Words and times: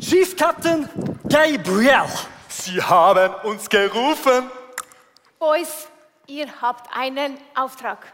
Chief 0.00 0.36
Captain 0.36 0.88
Gabriel. 1.28 2.06
Sie 2.48 2.80
haben 2.82 3.34
uns 3.44 3.68
gerufen. 3.68 4.50
Boys, 5.38 5.88
ihr 6.26 6.46
habt 6.60 6.88
einen 6.96 7.36
Auftrag. 7.54 8.12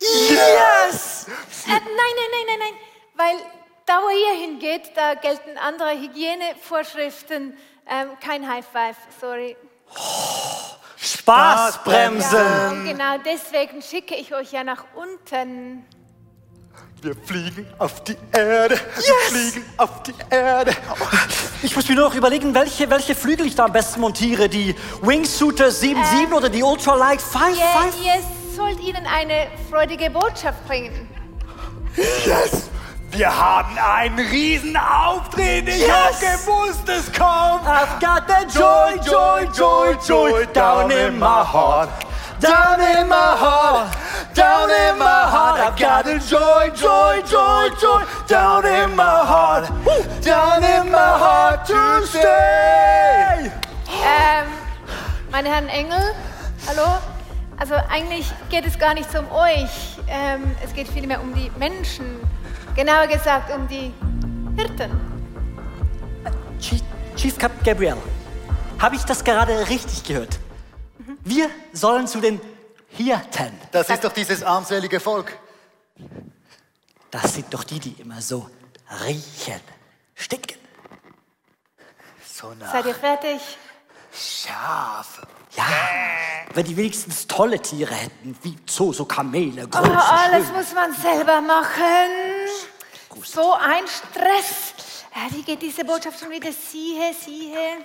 Yes! 0.00 1.26
Äh, 1.66 1.72
nein, 1.72 1.80
nein, 1.84 2.14
nein, 2.32 2.46
nein, 2.46 2.58
nein, 2.58 2.74
weil 3.14 3.36
da, 3.84 4.00
wo 4.00 4.08
ihr 4.08 4.40
hingeht, 4.40 4.92
da 4.96 5.14
gelten 5.14 5.58
andere 5.58 5.90
Hygienevorschriften. 5.90 7.56
Ähm, 7.86 8.08
kein 8.20 8.48
High 8.48 8.64
Five, 8.64 8.96
sorry. 9.20 9.56
Spaßbremsen. 10.96 12.38
Ja, 12.38 12.92
genau 12.92 13.18
deswegen 13.24 13.82
schicke 13.82 14.14
ich 14.14 14.34
euch 14.34 14.52
ja 14.52 14.64
nach 14.64 14.84
unten. 14.94 15.84
Wir 17.02 17.14
fliegen 17.14 17.66
auf 17.78 18.04
die 18.04 18.16
Erde. 18.30 18.74
Wir 18.96 19.14
fliegen 19.30 19.64
auf 19.78 20.02
die 20.02 20.12
Erde. 20.28 20.72
Ich 21.62 21.74
muss 21.74 21.88
mir 21.88 21.94
nur 21.94 22.08
noch 22.10 22.14
überlegen, 22.14 22.54
welche, 22.54 22.90
welche 22.90 23.14
Flügel 23.14 23.46
ich 23.46 23.54
da 23.54 23.64
am 23.64 23.72
besten 23.72 24.00
montiere. 24.00 24.50
Die 24.50 24.74
Wingsuiter 25.00 25.68
7.7 25.68 26.32
oder 26.34 26.50
die 26.50 26.62
Ultralight 26.62 27.20
5.5? 27.20 27.52
Ihr, 28.02 28.14
ihr 28.16 28.22
sollt 28.54 28.80
ihnen 28.80 29.06
eine 29.06 29.46
freudige 29.70 30.10
Botschaft 30.10 30.66
bringen. 30.66 31.08
Yes! 31.96 32.68
Wir 33.12 33.34
haben 33.34 33.76
einen 33.78 34.18
riesen 34.18 34.76
Auftritt. 34.76 35.68
Ich 35.68 35.78
Yes! 35.80 35.90
hab 35.90 36.20
gewusst, 36.20 36.86
es 36.88 37.06
kommt. 37.12 37.66
I've 37.66 37.98
got 37.98 38.24
the 38.28 38.58
joy, 38.58 38.94
joy, 39.04 39.48
joy, 39.56 39.96
joy 40.06 40.46
down 40.52 40.90
in 40.90 41.18
my 41.18 41.42
heart. 41.44 41.88
Down 42.40 42.80
in 42.80 43.06
my 43.06 43.36
heart, 43.36 43.94
down 44.34 44.70
in 44.70 44.98
my 44.98 45.04
heart. 45.04 45.60
I've 45.60 45.78
got 45.78 46.06
the 46.06 46.18
joy, 46.18 46.70
joy, 46.74 47.20
joy, 47.28 47.68
joy 47.78 48.02
down 48.26 48.64
in 48.64 48.96
my 48.96 49.02
heart. 49.04 49.68
Down 50.22 50.64
in 50.64 50.90
my 50.90 51.18
heart 51.18 51.66
to 51.66 52.06
stay. 52.06 53.52
Ähm, 53.88 54.46
meine 55.30 55.50
Herren 55.50 55.68
Engel, 55.68 56.14
hallo? 56.66 56.98
Also 57.58 57.74
eigentlich 57.90 58.32
geht 58.48 58.64
es 58.64 58.78
gar 58.78 58.94
nicht 58.94 59.12
so 59.12 59.18
um 59.18 59.30
euch. 59.32 59.98
Ähm, 60.08 60.56
es 60.64 60.72
geht 60.72 60.88
vielmehr 60.88 61.20
um 61.20 61.34
die 61.34 61.50
Menschen. 61.58 62.06
Genauer 62.74 63.06
gesagt 63.06 63.54
um 63.54 63.68
die 63.68 63.92
Hirten. 64.56 64.90
Chief, 66.58 66.80
Chief 67.16 67.36
Captain 67.36 67.62
Gabriel, 67.64 67.96
habe 68.78 68.96
ich 68.96 69.04
das 69.04 69.22
gerade 69.22 69.68
richtig 69.68 70.04
gehört? 70.04 70.38
Wir 71.24 71.50
sollen 71.72 72.06
zu 72.06 72.20
den 72.20 72.40
Hirten. 72.88 73.58
Das 73.72 73.88
ist 73.88 74.04
doch 74.04 74.12
dieses 74.12 74.42
armselige 74.42 75.00
Volk. 75.00 75.38
Das 77.10 77.34
sind 77.34 77.52
doch 77.52 77.64
die, 77.64 77.78
die 77.78 78.00
immer 78.00 78.20
so 78.22 78.48
riechen, 79.04 79.60
stinken. 80.14 80.58
So 82.24 82.52
nach 82.54 82.72
Seid 82.72 82.86
ihr 82.86 82.94
fertig? 82.94 83.40
Schaf. 84.12 85.22
Ja, 85.56 85.64
wenn 86.54 86.64
die 86.64 86.76
wenigstens 86.76 87.26
tolle 87.26 87.60
Tiere 87.60 87.94
hätten, 87.94 88.36
wie 88.42 88.56
so, 88.66 88.92
so 88.92 89.04
Kamele. 89.04 89.68
Oh, 89.72 89.76
alles 89.76 90.50
muss 90.52 90.72
man 90.72 90.94
selber 90.94 91.40
machen. 91.40 92.10
So 93.24 93.52
ein 93.54 93.84
Stress. 93.86 94.74
Ja, 95.14 95.36
wie 95.36 95.42
geht 95.42 95.60
diese 95.60 95.84
Botschaft 95.84 96.20
schon 96.20 96.30
wieder? 96.30 96.50
Siehe, 96.52 97.12
siehe. 97.14 97.82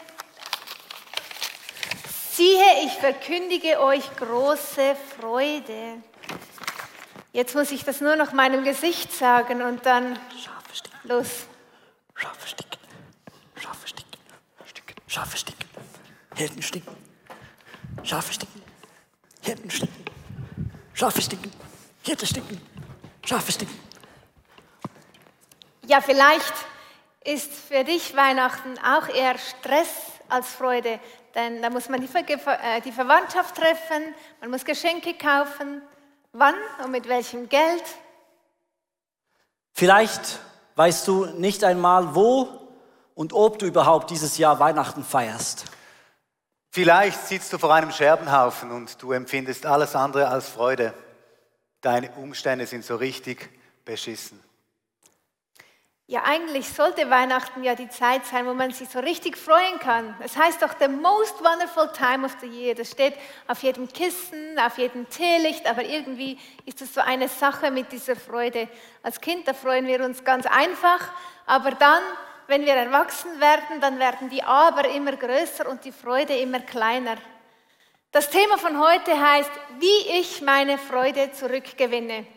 Siehe, 2.35 2.83
ich 2.83 2.91
verkündige 2.91 3.79
euch 3.79 4.13
große 4.17 4.97
Freude. 5.17 6.03
Jetzt 7.31 7.55
muss 7.55 7.71
ich 7.71 7.85
das 7.85 8.01
nur 8.01 8.17
noch 8.17 8.33
meinem 8.33 8.65
Gesicht 8.65 9.13
sagen 9.13 9.61
und 9.61 9.85
dann 9.85 10.19
Schafe 10.43 10.75
stinken, 10.75 10.99
los. 11.07 11.45
Schafe 12.13 12.45
stinken, 12.45 12.79
Schafe 13.55 13.87
stinken, 13.87 14.19
stinken, 14.65 14.95
Schafe 15.07 15.37
stinken, 15.37 15.69
Hirten 16.35 16.61
stinken, 16.61 16.97
Schafe 18.03 18.33
stinken, 18.33 18.61
Hirten 19.41 19.71
stinken, 19.71 20.05
Schafe 20.93 21.21
stinken, 21.21 21.51
Hirten 22.03 22.27
stinken, 22.27 22.61
Schafe 23.23 23.51
stinken. 23.53 23.79
Ja, 25.87 26.01
vielleicht 26.01 26.53
ist 27.23 27.53
für 27.53 27.85
dich 27.85 28.13
Weihnachten 28.13 28.77
auch 28.79 29.07
eher 29.07 29.37
Stress 29.37 29.87
als 30.27 30.49
Freude, 30.49 30.99
denn 31.35 31.61
da 31.61 31.69
muss 31.69 31.89
man 31.89 32.01
die, 32.01 32.07
Ver 32.07 32.59
äh, 32.63 32.81
die 32.81 32.91
Verwandtschaft 32.91 33.55
treffen, 33.55 34.15
man 34.41 34.49
muss 34.49 34.65
Geschenke 34.65 35.13
kaufen. 35.13 35.81
Wann 36.31 36.55
und 36.83 36.91
mit 36.91 37.07
welchem 37.07 37.47
Geld? 37.49 37.83
Vielleicht 39.71 40.39
weißt 40.75 41.07
du 41.07 41.25
nicht 41.25 41.63
einmal, 41.63 42.15
wo 42.15 42.47
und 43.13 43.33
ob 43.33 43.59
du 43.59 43.65
überhaupt 43.65 44.09
dieses 44.09 44.37
Jahr 44.37 44.59
Weihnachten 44.59 45.03
feierst. 45.03 45.65
Vielleicht 46.69 47.27
sitzt 47.27 47.53
du 47.53 47.57
vor 47.57 47.73
einem 47.73 47.91
Scherbenhaufen 47.91 48.71
und 48.71 49.01
du 49.01 49.13
empfindest 49.13 49.65
alles 49.65 49.95
andere 49.95 50.27
als 50.27 50.49
Freude. 50.49 50.93
Deine 51.79 52.11
Umstände 52.11 52.65
sind 52.65 52.83
so 52.83 52.95
richtig 52.97 53.49
beschissen. 53.85 54.43
Ja, 56.07 56.21
eigentlich 56.23 56.69
sollte 56.69 57.09
Weihnachten 57.09 57.63
ja 57.63 57.73
die 57.73 57.89
Zeit 57.89 58.27
sein, 58.27 58.45
wo 58.45 58.53
man 58.53 58.69
sich 58.69 58.87
so 58.89 58.99
richtig 58.99 59.35
freuen 59.37 59.79
kann. 59.79 60.15
Es 60.19 60.37
heißt 60.37 60.61
doch, 60.61 60.75
the 60.79 60.87
most 60.87 61.43
wonderful 61.43 61.91
time 61.93 62.23
of 62.23 62.37
the 62.41 62.47
year. 62.47 62.75
Das 62.75 62.91
steht 62.91 63.15
auf 63.47 63.63
jedem 63.63 63.87
Kissen, 63.91 64.59
auf 64.59 64.77
jedem 64.77 65.09
Teelicht, 65.09 65.65
aber 65.67 65.83
irgendwie 65.83 66.37
ist 66.63 66.79
es 66.83 66.93
so 66.93 67.01
eine 67.01 67.27
Sache 67.27 67.71
mit 67.71 67.91
dieser 67.91 68.15
Freude. 68.15 68.67
Als 69.01 69.19
Kind, 69.19 69.47
da 69.47 69.55
freuen 69.55 69.87
wir 69.87 70.05
uns 70.05 70.23
ganz 70.23 70.45
einfach, 70.45 71.11
aber 71.47 71.71
dann, 71.71 72.03
wenn 72.45 72.67
wir 72.67 72.75
erwachsen 72.75 73.39
werden, 73.39 73.81
dann 73.81 73.97
werden 73.97 74.29
die 74.29 74.43
Aber 74.43 74.87
immer 74.87 75.13
größer 75.13 75.67
und 75.67 75.85
die 75.85 75.91
Freude 75.91 76.37
immer 76.37 76.59
kleiner. 76.59 77.15
Das 78.11 78.29
Thema 78.29 78.59
von 78.59 78.79
heute 78.79 79.19
heißt, 79.19 79.51
wie 79.79 80.19
ich 80.19 80.43
meine 80.43 80.77
Freude 80.77 81.31
zurückgewinne. 81.31 82.27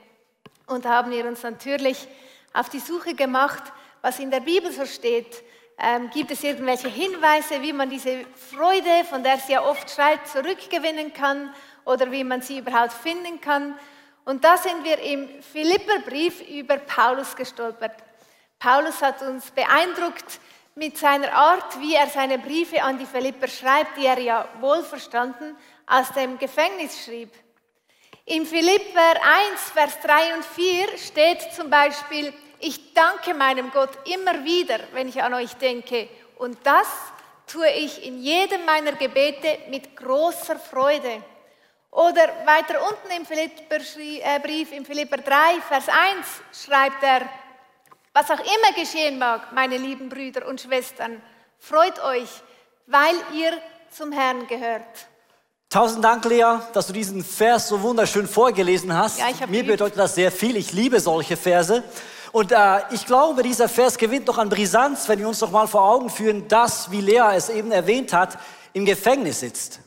Und 0.69 0.87
da 0.87 0.95
haben 0.95 1.11
wir 1.11 1.27
uns 1.27 1.43
natürlich 1.43 2.09
auf 2.53 2.69
die 2.69 2.81
Suche 2.81 3.15
gemacht, 3.15 3.63
was 4.03 4.19
in 4.19 4.31
der 4.31 4.41
Bibel 4.41 4.71
so 4.73 4.87
steht. 4.87 5.43
Ähm, 5.81 6.11
gibt 6.11 6.31
es 6.31 6.43
irgendwelche 6.43 6.89
Hinweise, 6.89 7.63
wie 7.63 7.73
man 7.73 7.89
diese 7.89 8.25
Freude, 8.35 9.05
von 9.09 9.23
der 9.23 9.39
sie 9.39 9.53
ja 9.53 9.63
oft 9.63 9.91
schreit, 9.91 10.27
zurückgewinnen 10.27 11.13
kann 11.13 11.55
oder 11.85 12.11
wie 12.11 12.25
man 12.25 12.43
sie 12.43 12.59
überhaupt 12.59 12.93
finden 12.93 13.41
kann? 13.41 13.79
Und 14.25 14.45
da 14.45 14.57
sind 14.57 14.85
wir 14.85 14.99
im 14.99 15.43
Philipperbrief 15.43 16.43
über 16.49 16.79
Paulus 16.79 17.35
gestolpert. 17.35 17.95
Paulus 18.59 19.01
hat 19.01 19.23
uns 19.23 19.51
beeindruckt 19.53 20.41
mit 20.75 20.99
seiner 20.99 21.33
Art, 21.33 21.81
wie 21.81 21.95
er 21.95 22.09
seine 22.09 22.39
Briefe 22.39 22.83
an 22.83 22.99
die 22.99 23.07
Philipper 23.07 23.49
schreibt, 23.49 23.97
die 23.97 24.07
er 24.07 24.19
ja 24.19 24.49
wohlverstanden 24.61 25.57
aus 25.87 26.13
dem 26.13 26.39
Gefängnis 26.39 27.05
schrieb. 27.05 27.31
Im 28.31 28.45
Philipper 28.45 29.15
1, 29.23 29.71
Vers 29.73 30.01
3 30.03 30.35
und 30.35 30.45
4 30.45 30.99
steht 30.99 31.51
zum 31.55 31.71
Beispiel, 31.71 32.31
ich 32.59 32.93
danke 32.93 33.33
meinem 33.33 33.71
Gott 33.71 33.89
immer 34.05 34.45
wieder, 34.45 34.81
wenn 34.93 35.09
ich 35.09 35.23
an 35.23 35.33
euch 35.33 35.55
denke. 35.55 36.11
Und 36.37 36.59
das 36.63 36.89
tue 37.47 37.71
ich 37.71 38.05
in 38.05 38.23
jedem 38.23 38.67
meiner 38.67 38.93
Gebete 38.93 39.61
mit 39.71 39.97
großer 39.97 40.59
Freude. 40.59 41.23
Oder 41.91 42.29
weiter 42.45 42.87
unten 42.87 43.17
im 43.17 43.25
Philipperbrief, 43.25 44.73
im 44.73 44.85
Philipper 44.85 45.17
3, 45.17 45.63
Vers 45.67 45.89
1 45.89 46.27
schreibt 46.67 47.03
er, 47.03 47.27
was 48.13 48.31
auch 48.31 48.41
immer 48.41 48.73
geschehen 48.77 49.19
mag, 49.19 49.53
meine 49.55 49.79
lieben 49.79 50.11
Brüder 50.11 50.47
und 50.47 50.61
Schwestern, 50.61 51.23
freut 51.59 51.99
euch, 52.05 52.29
weil 52.85 53.15
ihr 53.33 53.59
zum 53.91 54.13
Herrn 54.13 54.47
gehört. 54.47 55.08
Tausend 55.71 56.03
Dank, 56.03 56.25
Lea, 56.25 56.61
dass 56.73 56.87
du 56.87 56.95
diesen 56.95 57.23
Vers 57.23 57.69
so 57.69 57.83
wunderschön 57.83 58.27
vorgelesen 58.27 58.97
hast. 58.97 59.19
Ja, 59.19 59.27
ich 59.29 59.39
Mir 59.41 59.65
geübt. 59.65 59.73
bedeutet 59.73 59.99
das 59.99 60.15
sehr 60.15 60.33
viel. 60.33 60.57
Ich 60.57 60.73
liebe 60.73 60.99
solche 60.99 61.37
Verse. 61.37 61.85
Und 62.33 62.53
äh, 62.53 62.79
ich 62.91 63.05
glaube, 63.05 63.43
dieser 63.43 63.69
Vers 63.69 63.99
gewinnt 63.99 64.29
noch 64.29 64.39
an 64.39 64.49
Brisanz, 64.49 65.11
wenn 65.11 65.19
wir 65.19 65.29
uns 65.29 65.43
noch 65.43 65.51
mal 65.51 65.67
vor 65.67 65.83
Augen 65.83 66.09
führen, 66.09 66.49
dass, 66.49 66.91
wie 66.91 67.03
Lea 67.03 67.35
es 67.37 67.51
eben 67.51 67.71
erwähnt 67.71 68.15
hat, 68.15 68.39
im 68.73 68.87
Gefängnis 68.87 69.41
sitzt. 69.41 69.81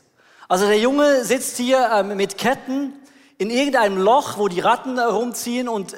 Also 0.48 0.68
der 0.68 0.78
Junge 0.78 1.24
sitzt 1.24 1.56
hier 1.56 1.90
ähm, 1.92 2.16
mit 2.16 2.38
Ketten 2.38 2.92
in 3.38 3.50
irgendeinem 3.50 3.98
Loch, 3.98 4.38
wo 4.38 4.46
die 4.46 4.60
Ratten 4.60 4.98
äh, 4.98 5.02
rumziehen 5.02 5.68
und 5.68 5.96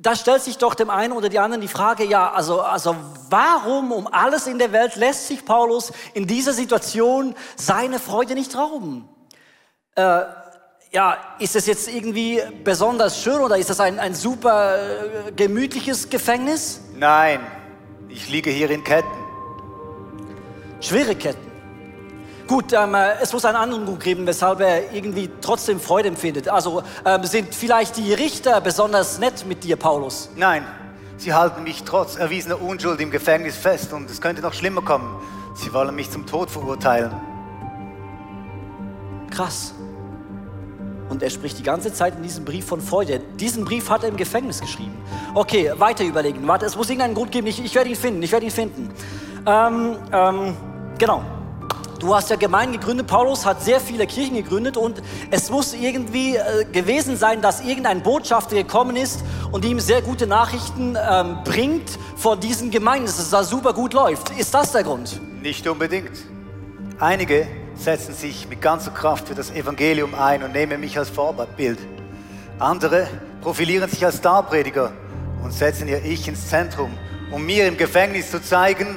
da 0.00 0.16
stellt 0.16 0.42
sich 0.42 0.58
doch 0.58 0.74
dem 0.74 0.90
einen 0.90 1.12
oder 1.12 1.28
die 1.28 1.38
anderen 1.38 1.60
die 1.60 1.68
Frage, 1.68 2.04
ja, 2.04 2.32
also, 2.32 2.60
also 2.60 2.96
warum 3.30 3.92
um 3.92 4.08
alles 4.08 4.48
in 4.48 4.58
der 4.58 4.72
Welt 4.72 4.96
lässt 4.96 5.28
sich 5.28 5.44
Paulus 5.44 5.92
in 6.12 6.26
dieser 6.26 6.52
Situation 6.52 7.36
seine 7.54 8.00
Freude 8.00 8.34
nicht 8.34 8.56
rauben? 8.56 9.08
Äh, 9.94 10.22
ja, 10.90 11.16
ist 11.38 11.54
es 11.54 11.66
jetzt 11.66 11.88
irgendwie 11.88 12.40
besonders 12.64 13.22
schön 13.22 13.40
oder 13.40 13.58
ist 13.58 13.68
das 13.68 13.80
ein, 13.80 13.98
ein 13.98 14.14
super 14.14 14.76
äh, 14.76 15.32
gemütliches 15.32 16.08
Gefängnis? 16.08 16.80
Nein, 16.94 17.40
ich 18.08 18.30
liege 18.30 18.50
hier 18.50 18.70
in 18.70 18.82
Ketten. 18.84 19.08
Schwere 20.80 21.14
Ketten. 21.14 21.50
Gut, 22.46 22.72
ähm, 22.72 22.94
äh, 22.94 23.20
es 23.20 23.32
muss 23.34 23.44
einen 23.44 23.56
anderen 23.56 23.84
Grund 23.84 24.02
geben, 24.02 24.26
weshalb 24.26 24.60
er 24.60 24.92
irgendwie 24.92 25.30
trotzdem 25.42 25.78
Freude 25.78 26.08
empfindet. 26.08 26.48
Also 26.48 26.82
ähm, 27.04 27.24
sind 27.24 27.54
vielleicht 27.54 27.98
die 27.98 28.14
Richter 28.14 28.60
besonders 28.62 29.18
nett 29.18 29.44
mit 29.46 29.64
dir, 29.64 29.76
Paulus? 29.76 30.30
Nein, 30.36 30.66
Sie 31.18 31.34
halten 31.34 31.62
mich 31.64 31.84
trotz 31.84 32.16
erwiesener 32.16 32.60
Unschuld 32.60 33.00
im 33.00 33.10
Gefängnis 33.10 33.56
fest 33.56 33.92
und 33.92 34.10
es 34.10 34.20
könnte 34.20 34.40
noch 34.40 34.54
schlimmer 34.54 34.82
kommen. 34.82 35.20
Sie 35.54 35.72
wollen 35.72 35.94
mich 35.94 36.10
zum 36.10 36.26
Tod 36.26 36.50
verurteilen. 36.50 37.12
Krass. 39.34 39.74
Und 41.08 41.22
er 41.22 41.30
spricht 41.30 41.58
die 41.58 41.62
ganze 41.62 41.92
Zeit 41.92 42.16
in 42.16 42.22
diesem 42.22 42.44
Brief 42.44 42.64
von 42.66 42.80
Freude. 42.80 43.20
Diesen 43.38 43.64
Brief 43.64 43.90
hat 43.90 44.02
er 44.02 44.08
im 44.08 44.16
Gefängnis 44.16 44.60
geschrieben. 44.60 44.96
Okay, 45.34 45.72
weiter 45.76 46.04
überlegen. 46.04 46.46
Warte, 46.46 46.66
es 46.66 46.76
muss 46.76 46.88
irgendeinen 46.88 47.14
Grund 47.14 47.32
geben. 47.32 47.46
Ich, 47.46 47.62
ich 47.62 47.74
werde 47.74 47.90
ihn 47.90 47.96
finden. 47.96 48.22
Ich 48.22 48.32
werde 48.32 48.46
ihn 48.46 48.52
finden. 48.52 48.90
Ähm, 49.46 49.96
ähm, 50.12 50.56
genau. 50.98 51.22
Du 51.98 52.14
hast 52.14 52.30
ja 52.30 52.36
Gemeinden 52.36 52.80
gegründet, 52.80 53.06
Paulus 53.06 53.46
hat 53.46 53.62
sehr 53.62 53.78
viele 53.78 54.08
Kirchen 54.08 54.34
gegründet 54.34 54.76
und 54.76 55.00
es 55.30 55.50
muss 55.50 55.72
irgendwie 55.72 56.34
äh, 56.34 56.64
gewesen 56.72 57.16
sein, 57.16 57.40
dass 57.40 57.60
irgendein 57.60 58.02
Botschafter 58.02 58.56
gekommen 58.56 58.96
ist 58.96 59.22
und 59.52 59.64
ihm 59.64 59.78
sehr 59.78 60.02
gute 60.02 60.26
Nachrichten 60.26 60.96
ähm, 60.98 61.38
bringt 61.44 61.96
vor 62.16 62.36
diesen 62.36 62.72
Gemeinden, 62.72 63.06
dass 63.06 63.20
es 63.20 63.30
da 63.30 63.44
super 63.44 63.72
gut 63.72 63.92
läuft. 63.92 64.36
Ist 64.36 64.52
das 64.52 64.72
der 64.72 64.82
Grund? 64.82 65.20
Nicht 65.42 65.64
unbedingt. 65.68 66.10
Einige 66.98 67.46
setzen 67.74 68.14
sich 68.14 68.48
mit 68.48 68.60
ganzer 68.60 68.90
Kraft 68.90 69.28
für 69.28 69.34
das 69.34 69.50
Evangelium 69.50 70.14
ein 70.14 70.42
und 70.42 70.52
nehmen 70.52 70.80
mich 70.80 70.98
als 70.98 71.10
Vorbild. 71.10 71.78
Andere 72.58 73.08
profilieren 73.40 73.88
sich 73.88 74.04
als 74.04 74.18
Starprediger 74.18 74.92
und 75.42 75.52
setzen 75.52 75.88
ihr 75.88 76.04
Ich 76.04 76.28
ins 76.28 76.48
Zentrum, 76.48 76.92
um 77.30 77.44
mir 77.44 77.66
im 77.66 77.76
Gefängnis 77.76 78.30
zu 78.30 78.42
zeigen, 78.42 78.96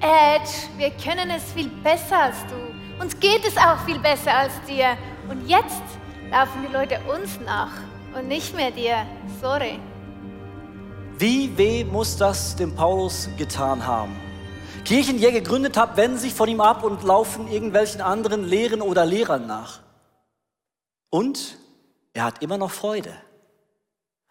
Edge, 0.00 0.50
wir 0.76 0.90
können 0.90 1.30
es 1.30 1.42
viel 1.52 1.70
besser 1.82 2.24
als 2.24 2.36
du. 2.48 3.02
Uns 3.02 3.18
geht 3.18 3.44
es 3.46 3.56
auch 3.56 3.78
viel 3.84 3.98
besser 3.98 4.34
als 4.34 4.52
dir. 4.68 4.96
Und 5.28 5.48
jetzt 5.48 5.82
laufen 6.30 6.64
die 6.66 6.72
Leute 6.72 6.98
uns 7.12 7.40
nach 7.44 7.72
und 8.16 8.28
nicht 8.28 8.54
mehr 8.54 8.70
dir. 8.70 9.06
Sorry. 9.40 9.78
Wie 11.18 11.56
weh 11.56 11.84
muss 11.84 12.16
das 12.16 12.56
dem 12.56 12.74
Paulus 12.74 13.28
getan 13.38 13.86
haben? 13.86 14.14
Kirchen, 14.86 15.18
die 15.18 15.24
er 15.24 15.32
gegründet 15.32 15.76
hat, 15.76 15.96
wenden 15.96 16.16
sich 16.16 16.32
von 16.32 16.48
ihm 16.48 16.60
ab 16.60 16.84
und 16.84 17.02
laufen 17.02 17.48
irgendwelchen 17.48 18.00
anderen 18.00 18.44
Lehren 18.44 18.80
oder 18.80 19.04
Lehrern 19.04 19.46
nach. 19.46 19.80
Und 21.10 21.58
er 22.14 22.24
hat 22.24 22.40
immer 22.40 22.56
noch 22.56 22.70
Freude. 22.70 23.12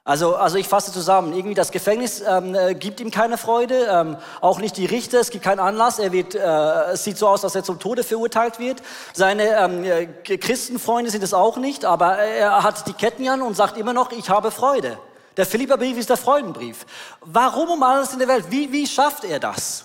Also, 0.05 0.35
also 0.35 0.57
ich 0.57 0.67
fasse 0.67 0.93
zusammen, 0.93 1.33
irgendwie 1.33 1.55
das 1.55 1.71
Gefängnis 1.71 2.21
ähm, 2.21 2.53
äh, 2.53 2.73
gibt 2.75 3.01
ihm 3.01 3.11
keine 3.11 3.37
Freude, 3.37 3.87
ähm, 3.91 4.17
auch 4.39 4.59
nicht 4.59 4.77
die 4.77 4.85
Richter, 4.85 5.19
es 5.19 5.31
gibt 5.31 5.43
keinen 5.43 5.59
Anlass, 5.59 5.97
er 5.97 6.11
wird, 6.11 6.35
äh, 6.35 6.91
es 6.93 7.03
sieht 7.03 7.17
so 7.17 7.27
aus, 7.27 7.41
dass 7.41 7.55
er 7.55 7.63
zum 7.63 7.79
Tode 7.79 8.03
verurteilt 8.03 8.59
wird. 8.59 8.83
Seine 9.13 9.57
ähm, 9.57 9.83
äh, 9.83 10.05
Christenfreunde 10.37 11.09
sind 11.09 11.23
es 11.23 11.33
auch 11.33 11.57
nicht, 11.57 11.85
aber 11.85 12.17
er 12.17 12.61
hat 12.61 12.87
die 12.87 12.93
Ketten 12.93 13.27
an 13.27 13.41
und 13.41 13.57
sagt 13.57 13.77
immer 13.77 13.93
noch, 13.93 14.11
ich 14.11 14.29
habe 14.29 14.51
Freude. 14.51 14.97
Der 15.37 15.45
Philipperbrief 15.47 15.97
ist 15.97 16.09
der 16.09 16.17
Freudenbrief. 16.17 16.85
Warum 17.21 17.71
um 17.71 17.83
alles 17.83 18.13
in 18.13 18.19
der 18.19 18.27
Welt? 18.27 18.45
Wie, 18.49 18.71
wie 18.71 18.85
schafft 18.85 19.25
er 19.25 19.39
das? 19.39 19.84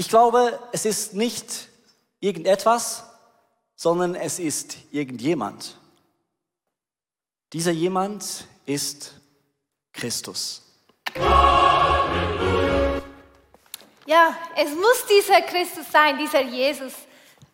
Ich 0.00 0.08
glaube, 0.08 0.58
es 0.72 0.86
ist 0.86 1.12
nicht 1.12 1.68
irgendetwas, 2.20 3.04
sondern 3.76 4.14
es 4.14 4.38
ist 4.38 4.78
irgendjemand. 4.90 5.76
Dieser 7.52 7.72
jemand 7.72 8.46
ist 8.64 9.12
Christus. 9.92 10.62
Ja, 14.06 14.34
es 14.56 14.70
muss 14.74 15.04
dieser 15.04 15.42
Christus 15.42 15.84
sein, 15.92 16.16
dieser 16.16 16.44
Jesus, 16.44 16.94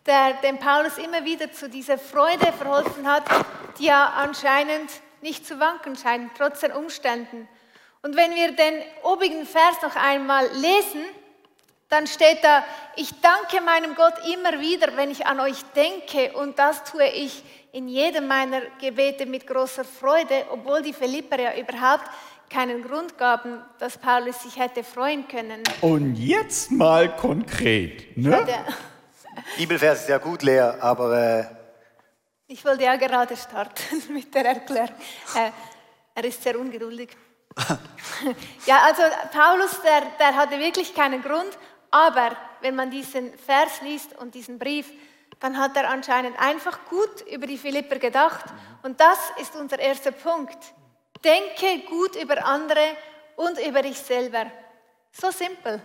der 0.05 0.35
dem 0.35 0.57
Paulus 0.57 0.97
immer 0.99 1.25
wieder 1.25 1.51
zu 1.51 1.69
dieser 1.69 1.97
Freude 1.97 2.53
verholfen 2.53 3.05
hat, 3.05 3.25
die 3.77 3.87
ja 3.87 4.13
anscheinend 4.15 4.89
nicht 5.21 5.45
zu 5.45 5.59
wanken 5.59 5.97
scheint, 5.97 6.31
trotz 6.37 6.61
den 6.61 6.71
Umständen. 6.71 7.49
Und 8.03 8.15
wenn 8.15 8.33
wir 8.35 8.53
den 8.53 8.83
obigen 9.03 9.45
Vers 9.45 9.81
noch 9.81 9.97
einmal 9.97 10.47
lesen, 10.53 11.03
dann 11.89 12.05
steht 12.07 12.43
da, 12.43 12.63
ich 12.95 13.09
danke 13.21 13.63
meinem 13.63 13.95
Gott 13.95 14.15
immer 14.33 14.59
wieder, 14.59 14.95
wenn 14.97 15.11
ich 15.11 15.25
an 15.25 15.39
euch 15.39 15.63
denke 15.75 16.33
und 16.37 16.59
das 16.59 16.83
tue 16.83 17.07
ich 17.07 17.43
in 17.71 17.87
jedem 17.87 18.27
meiner 18.27 18.61
Gebete 18.79 19.25
mit 19.25 19.45
großer 19.45 19.85
Freude, 19.85 20.45
obwohl 20.51 20.81
die 20.81 20.93
Philipper 20.93 21.39
ja 21.39 21.53
überhaupt 21.55 22.05
keinen 22.49 22.83
Grund 22.83 23.17
gaben, 23.17 23.61
dass 23.77 23.97
Paulus 23.97 24.41
sich 24.43 24.57
hätte 24.57 24.83
freuen 24.83 25.27
können. 25.27 25.63
Und 25.81 26.15
jetzt 26.15 26.71
mal 26.71 27.15
konkret, 27.15 28.17
ne? 28.17 28.43
Der, 28.45 28.65
Bibelvers 29.57 30.01
ist 30.01 30.09
ja 30.09 30.17
gut 30.17 30.43
leer, 30.43 30.77
aber 30.81 31.39
äh, 31.39 31.45
ich 32.47 32.63
wollte 32.63 32.83
ja 32.83 32.95
gerade 32.95 33.35
starten 33.35 34.01
mit 34.13 34.33
der 34.33 34.45
Erklärung. 34.45 34.95
Äh, 35.35 35.51
er 36.15 36.23
ist 36.23 36.41
sehr 36.41 36.59
ungeduldig. 36.59 37.09
ja, 38.65 38.81
also 38.85 39.01
Paulus, 39.31 39.81
der, 39.81 40.03
der 40.19 40.35
hatte 40.35 40.59
wirklich 40.59 40.93
keinen 40.93 41.21
Grund, 41.21 41.57
aber 41.91 42.35
wenn 42.61 42.75
man 42.75 42.91
diesen 42.91 43.37
Vers 43.37 43.81
liest 43.81 44.17
und 44.17 44.35
diesen 44.35 44.59
Brief, 44.59 44.91
dann 45.39 45.57
hat 45.57 45.75
er 45.75 45.89
anscheinend 45.89 46.39
einfach 46.39 46.79
gut 46.89 47.21
über 47.31 47.47
die 47.47 47.57
Philipper 47.57 47.99
gedacht. 47.99 48.45
Und 48.83 48.99
das 48.99 49.19
ist 49.39 49.55
unser 49.55 49.79
erster 49.79 50.11
Punkt. 50.11 50.57
Denke 51.23 51.85
gut 51.87 52.15
über 52.15 52.45
andere 52.45 52.95
und 53.35 53.59
über 53.59 53.81
dich 53.81 53.99
selber. 53.99 54.51
So 55.11 55.31
simpel 55.31 55.81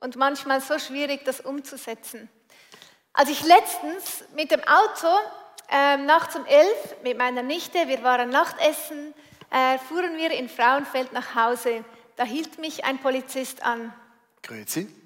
und 0.00 0.16
manchmal 0.16 0.60
so 0.60 0.78
schwierig, 0.78 1.24
das 1.24 1.40
umzusetzen. 1.40 2.28
Als 3.12 3.28
ich 3.28 3.42
letztens 3.44 4.24
mit 4.34 4.50
dem 4.50 4.62
Auto 4.64 5.08
äh, 5.70 5.96
nachts 5.96 6.36
um 6.36 6.46
elf 6.46 6.96
mit 7.02 7.18
meiner 7.18 7.42
Nichte, 7.42 7.88
wir 7.88 8.02
waren 8.02 8.30
Nachtessen, 8.30 9.14
äh, 9.50 9.78
fuhren 9.78 10.16
wir 10.16 10.30
in 10.30 10.48
Frauenfeld 10.48 11.12
nach 11.12 11.34
Hause. 11.34 11.84
Da 12.16 12.24
hielt 12.24 12.58
mich 12.58 12.84
ein 12.84 12.98
Polizist 12.98 13.62
an. 13.62 13.92
Grüezi. 14.42 14.99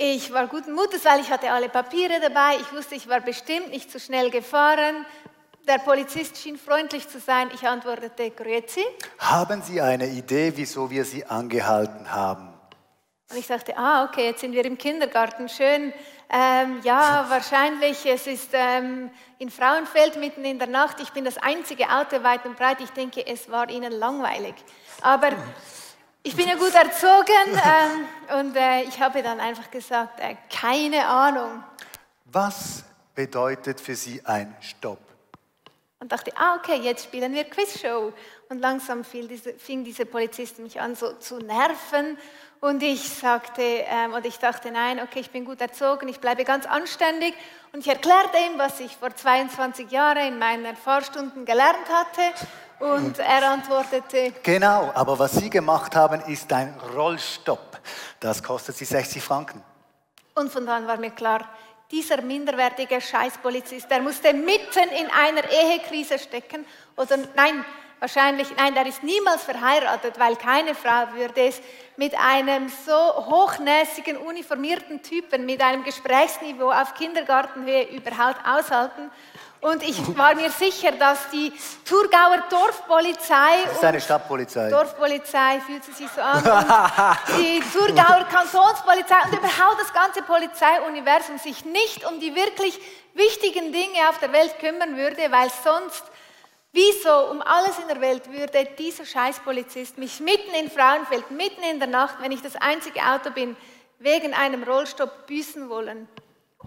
Ich 0.00 0.32
war 0.32 0.46
guten 0.46 0.74
Mutes, 0.74 1.04
weil 1.04 1.20
ich 1.20 1.28
hatte 1.28 1.50
alle 1.50 1.68
Papiere 1.68 2.20
dabei. 2.20 2.54
Ich 2.60 2.72
wusste, 2.72 2.94
ich 2.94 3.08
war 3.08 3.20
bestimmt 3.20 3.70
nicht 3.70 3.90
zu 3.90 3.98
schnell 3.98 4.30
gefahren. 4.30 5.04
Der 5.66 5.78
Polizist 5.78 6.36
schien 6.36 6.56
freundlich 6.56 7.08
zu 7.08 7.18
sein. 7.18 7.50
Ich 7.52 7.66
antwortete, 7.66 8.30
Grüezi. 8.30 8.84
Haben 9.18 9.60
Sie 9.60 9.80
eine 9.80 10.06
Idee, 10.06 10.52
wieso 10.54 10.88
wir 10.88 11.04
Sie 11.04 11.24
angehalten 11.24 12.12
haben? 12.12 12.54
Und 13.28 13.38
ich 13.38 13.48
dachte, 13.48 13.76
ah, 13.76 14.04
okay, 14.04 14.26
jetzt 14.26 14.40
sind 14.40 14.52
wir 14.52 14.64
im 14.64 14.78
Kindergarten. 14.78 15.48
Schön. 15.48 15.92
Ähm, 16.30 16.80
ja, 16.84 17.26
wahrscheinlich, 17.28 18.06
es 18.06 18.28
ist 18.28 18.50
ähm, 18.52 19.10
in 19.40 19.50
Frauenfeld 19.50 20.16
mitten 20.20 20.44
in 20.44 20.60
der 20.60 20.68
Nacht. 20.68 21.00
Ich 21.00 21.10
bin 21.10 21.24
das 21.24 21.38
einzige 21.38 21.90
Auto 21.90 22.22
weit 22.22 22.46
und 22.46 22.56
breit. 22.56 22.80
Ich 22.80 22.90
denke, 22.90 23.26
es 23.26 23.50
war 23.50 23.68
Ihnen 23.68 23.90
langweilig. 23.90 24.54
Aber 25.02 25.32
ich 26.22 26.36
bin 26.36 26.48
ja 26.48 26.56
gut 26.56 26.74
erzogen 26.74 27.26
ähm, 28.30 28.38
und 28.38 28.56
äh, 28.56 28.82
ich 28.82 29.00
habe 29.00 29.22
dann 29.22 29.40
einfach 29.40 29.70
gesagt, 29.70 30.20
äh, 30.20 30.36
keine 30.50 31.06
Ahnung. 31.06 31.62
Was 32.26 32.84
bedeutet 33.14 33.80
für 33.80 33.94
Sie 33.94 34.20
ein 34.24 34.54
Stopp? 34.60 34.98
Und 36.00 36.12
dachte, 36.12 36.30
ah, 36.36 36.56
okay, 36.56 36.76
jetzt 36.76 37.04
spielen 37.04 37.34
wir 37.34 37.44
Quizshow. 37.44 38.12
Und 38.48 38.60
langsam 38.60 39.04
diese, 39.12 39.54
fing 39.54 39.82
dieser 39.82 40.04
Polizist 40.04 40.60
mich 40.60 40.80
an 40.80 40.94
so 40.94 41.14
zu 41.14 41.38
nerven. 41.38 42.16
Und 42.60 42.82
ich 42.82 43.08
sagte, 43.08 43.62
ähm, 43.62 44.12
und 44.12 44.24
ich 44.24 44.38
dachte, 44.38 44.70
nein, 44.70 45.00
okay, 45.00 45.20
ich 45.20 45.30
bin 45.30 45.44
gut 45.44 45.60
erzogen, 45.60 46.08
ich 46.08 46.20
bleibe 46.20 46.44
ganz 46.44 46.66
anständig. 46.66 47.34
Und 47.72 47.80
ich 47.80 47.88
erklärte 47.88 48.38
ihm, 48.46 48.58
was 48.58 48.78
ich 48.78 48.96
vor 48.96 49.14
22 49.14 49.90
Jahren 49.90 50.34
in 50.34 50.38
meinen 50.38 50.76
Fahrstunden 50.76 51.44
gelernt 51.44 51.88
hatte. 51.90 52.22
Und 52.80 53.18
er 53.18 53.50
antwortete, 53.50 54.32
Genau, 54.42 54.90
aber 54.94 55.18
was 55.18 55.32
Sie 55.32 55.50
gemacht 55.50 55.96
haben, 55.96 56.20
ist 56.22 56.52
ein 56.52 56.74
Rollstopp. 56.94 57.80
Das 58.20 58.42
kostet 58.42 58.76
Sie 58.76 58.84
60 58.84 59.22
Franken. 59.22 59.62
und 60.34 60.52
von 60.52 60.64
dann 60.64 60.86
war 60.86 60.96
mir 60.98 61.10
klar, 61.10 61.40
dieser 61.90 62.20
minderwertige 62.22 63.00
Scheißpolizist, 63.00 63.90
der 63.90 64.00
musste 64.02 64.32
mitten 64.32 64.88
in 65.00 65.08
einer 65.10 65.42
Ehekrise 65.50 66.18
stecken. 66.18 66.64
Oder 66.96 67.16
nein, 67.34 67.64
wahrscheinlich, 67.98 68.48
nein, 68.56 68.74
der 68.74 68.86
ist 68.86 69.02
niemals 69.02 69.42
verheiratet, 69.42 70.18
weil 70.18 70.36
keine 70.36 70.74
Frau 70.74 71.06
würde 71.14 71.48
es 71.48 71.60
mit 71.96 72.14
einem 72.16 72.68
so 72.68 72.92
hochnäsigen, 72.92 74.18
uniformierten 74.18 75.02
Typen, 75.02 75.46
mit 75.46 75.60
einem 75.62 75.82
Gesprächsniveau 75.82 76.70
auf 76.70 76.94
Kindergartenhöhe 76.94 77.88
überhaupt 77.88 78.46
aushalten. 78.46 79.10
Und 79.60 79.82
ich 79.82 80.16
war 80.16 80.34
mir 80.36 80.50
sicher, 80.50 80.92
dass 80.92 81.30
die 81.30 81.52
Thurgauer 81.84 82.44
Dorfpolizei 82.48 83.64
Das 83.64 83.74
ist 83.74 83.84
eine 83.84 84.00
Stadtpolizei. 84.00 84.70
Dorfpolizei 84.70 85.60
fühlt 85.66 85.84
sie 85.84 85.92
sich 85.92 86.08
so 86.14 86.20
an. 86.20 86.42
Die 87.38 87.60
Thurgauer 87.72 88.24
Kantonspolizei 88.30 89.16
und 89.24 89.36
überhaupt 89.36 89.80
das 89.80 89.92
ganze 89.92 90.22
Polizeiuniversum 90.22 91.38
sich 91.38 91.64
nicht 91.64 92.04
um 92.04 92.20
die 92.20 92.34
wirklich 92.36 92.78
wichtigen 93.14 93.72
Dinge 93.72 94.08
auf 94.08 94.18
der 94.18 94.32
Welt 94.32 94.58
kümmern 94.60 94.96
würde, 94.96 95.30
weil 95.30 95.50
sonst, 95.64 96.04
wieso 96.72 97.30
um 97.30 97.42
alles 97.42 97.80
in 97.80 97.88
der 97.88 98.00
Welt 98.00 98.30
würde 98.30 98.64
dieser 98.78 99.04
Scheißpolizist 99.04 99.98
mich 99.98 100.20
mitten 100.20 100.54
in 100.54 100.70
Frauenfeld, 100.70 101.32
mitten 101.32 101.64
in 101.64 101.80
der 101.80 101.88
Nacht, 101.88 102.18
wenn 102.20 102.30
ich 102.30 102.42
das 102.42 102.54
einzige 102.54 103.00
Auto 103.00 103.30
bin, 103.30 103.56
wegen 103.98 104.34
einem 104.34 104.62
Rollstopp 104.62 105.26
büßen 105.26 105.68
wollen? 105.68 106.08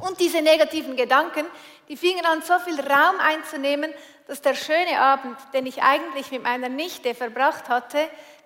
Und 0.01 0.19
diese 0.19 0.41
negativen 0.41 0.95
Gedanken, 0.95 1.45
die 1.87 1.97
fingen 1.97 2.25
an, 2.25 2.41
so 2.41 2.57
viel 2.59 2.79
Raum 2.79 3.15
einzunehmen, 3.19 3.93
dass 4.27 4.41
der 4.41 4.53
schöne 4.55 4.99
Abend, 4.99 5.37
den 5.53 5.65
ich 5.65 5.81
eigentlich 5.83 6.31
mit 6.31 6.43
meiner 6.43 6.69
Nichte 6.69 7.13
verbracht 7.13 7.67
hatte, 7.69 7.97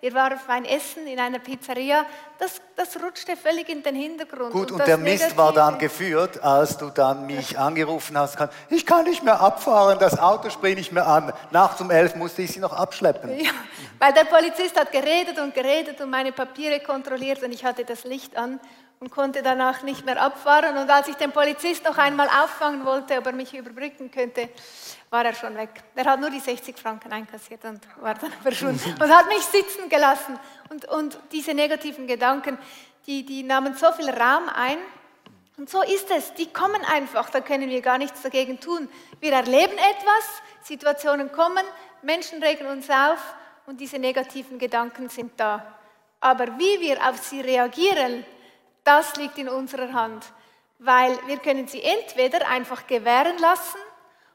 wir 0.02 0.14
waren 0.14 0.34
auf 0.34 0.48
ein 0.50 0.66
Essen 0.66 1.08
in 1.08 1.20
einer 1.20 1.40
Pizzeria, 1.40 2.06
das, 2.38 2.62
das 2.76 2.96
rutschte 3.02 3.36
völlig 3.36 3.70
in 3.70 3.82
den 3.82 3.96
Hintergrund. 3.96 4.52
Gut, 4.52 4.72
und, 4.72 4.78
das 4.78 4.86
der 4.86 4.98
Mist 4.98 5.36
war 5.36 5.52
dann 5.52 5.76
Negative- 5.76 6.04
geführt, 6.06 6.44
als 6.44 6.78
du 6.78 6.90
dann 6.90 7.26
mich 7.26 7.58
angerufen 7.58 8.16
hast. 8.18 8.38
Ich 8.70 8.86
kann 8.86 9.06
nicht 9.06 9.24
mehr 9.24 9.40
abfahren, 9.40 9.98
das 9.98 10.20
Auto 10.20 10.50
springt 10.52 10.78
nicht 10.78 10.92
mehr 10.92 11.08
an. 11.08 11.34
Nachts 11.52 11.82
um 11.82 11.90
elf 11.90 12.16
musste 12.16 12.44
ich 12.44 12.52
sie 12.52 12.60
noch 12.60 12.74
abschleppen. 12.74 13.40
Ja, 13.40 13.50
weil 13.98 14.14
der 14.14 14.26
Polizist 14.26 14.80
hat 14.80 14.92
geredet 14.92 15.40
und 15.40 15.56
geredet 15.56 16.00
und 16.02 16.10
meine 16.12 16.32
Papiere 16.32 16.82
kontrolliert 16.82 17.42
und 17.42 17.52
ich 17.52 17.66
hatte 17.66 17.84
das 17.84 18.04
Licht 18.04 18.38
an 18.38 18.60
und 19.06 19.12
konnte 19.12 19.44
danach 19.44 19.84
nicht 19.84 20.04
mehr 20.04 20.20
abfahren. 20.20 20.78
Und 20.78 20.90
als 20.90 21.08
ich 21.08 21.16
den 21.16 21.32
Polizist 21.32 21.84
noch 21.84 21.96
einmal 22.00 22.28
auffangen 22.28 22.84
wollte, 22.86 23.20
ob 23.20 23.28
er 23.28 23.34
mich 23.34 23.54
überbrücken 23.54 24.10
könnte, 24.10 24.50
war 25.12 25.24
er 25.24 25.36
schon 25.36 25.56
weg. 25.56 25.70
Er 25.94 26.06
hat 26.06 26.20
nur 26.20 26.32
die 26.32 26.40
60 26.40 26.76
Franken 26.76 27.12
einkassiert 27.14 27.64
und 27.66 27.82
war 28.02 28.16
dann 28.16 28.32
verschwunden 28.32 28.96
und 29.00 29.16
hat 29.16 29.28
mich 29.28 29.44
sitzen 29.44 29.90
gelassen. 29.90 30.40
Und, 30.70 30.86
und 30.86 31.20
diese 31.32 31.54
negativen 31.54 32.08
Gedanken, 32.08 32.58
die, 33.06 33.24
die 33.24 33.44
nahmen 33.44 33.76
so 33.76 33.92
viel 33.92 34.10
Raum 34.10 34.50
ein. 34.50 34.80
Und 35.58 35.70
so 35.70 35.84
ist 35.84 36.10
es, 36.10 36.34
die 36.34 36.52
kommen 36.52 36.84
einfach, 36.92 37.30
da 37.30 37.42
können 37.42 37.70
wir 37.70 37.82
gar 37.82 38.00
nichts 38.00 38.24
dagegen 38.24 38.60
tun. 38.60 38.90
Wir 39.20 39.34
erleben 39.34 39.78
etwas, 39.78 40.42
Situationen 40.64 41.32
kommen, 41.32 41.64
Menschen 42.02 42.42
regen 42.42 42.66
uns 42.66 42.90
auf 42.90 43.36
und 43.68 43.80
diese 43.80 44.00
negativen 44.00 44.58
Gedanken 44.58 45.10
sind 45.10 45.34
da. 45.38 45.76
Aber 46.22 46.48
wie 46.58 46.82
wir 46.82 47.08
auf 47.08 47.20
sie 47.20 47.42
reagieren, 47.42 48.26
das 48.86 49.18
liegt 49.18 49.38
in 49.38 49.50
unserer 49.50 49.92
Hand, 49.92 50.26
weil 50.80 51.20
wir 51.28 51.40
können 51.40 51.68
sie 51.68 51.84
entweder 51.84 52.48
einfach 52.48 52.88
gewähren 52.88 53.38
lassen 53.40 53.80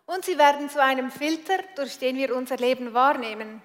und 0.06 0.24
sie 0.24 0.36
werden 0.36 0.68
zu 0.68 0.82
einem 0.82 1.10
Filter, 1.10 1.56
durch 1.76 1.98
den 1.98 2.16
wir 2.16 2.36
unser 2.36 2.56
Leben 2.56 2.92
wahrnehmen. 2.92 3.62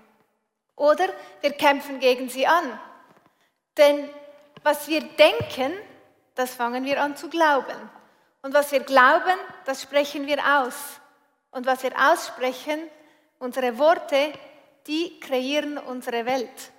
Oder 0.76 1.08
wir 1.42 1.52
kämpfen 1.52 2.00
gegen 2.00 2.30
sie 2.30 2.48
an. 2.48 2.80
Denn 3.78 4.10
was 4.64 4.88
wir 4.88 5.02
denken, 5.02 5.74
das 6.36 6.54
fangen 6.54 6.86
wir 6.86 7.02
an 7.02 7.18
zu 7.18 7.30
glauben. 7.30 7.90
Und 8.42 8.54
was 8.54 8.72
wir 8.72 8.82
glauben, 8.82 9.40
das 9.66 9.82
sprechen 9.82 10.28
wir 10.28 10.38
aus. 10.60 10.76
Und 11.52 11.66
was 11.66 11.82
wir 11.82 11.94
aussprechen, 11.98 12.80
unsere 13.40 13.78
Worte, 13.80 14.34
die 14.86 15.20
kreieren 15.20 15.78
unsere 15.78 16.26
Welt. 16.26 16.72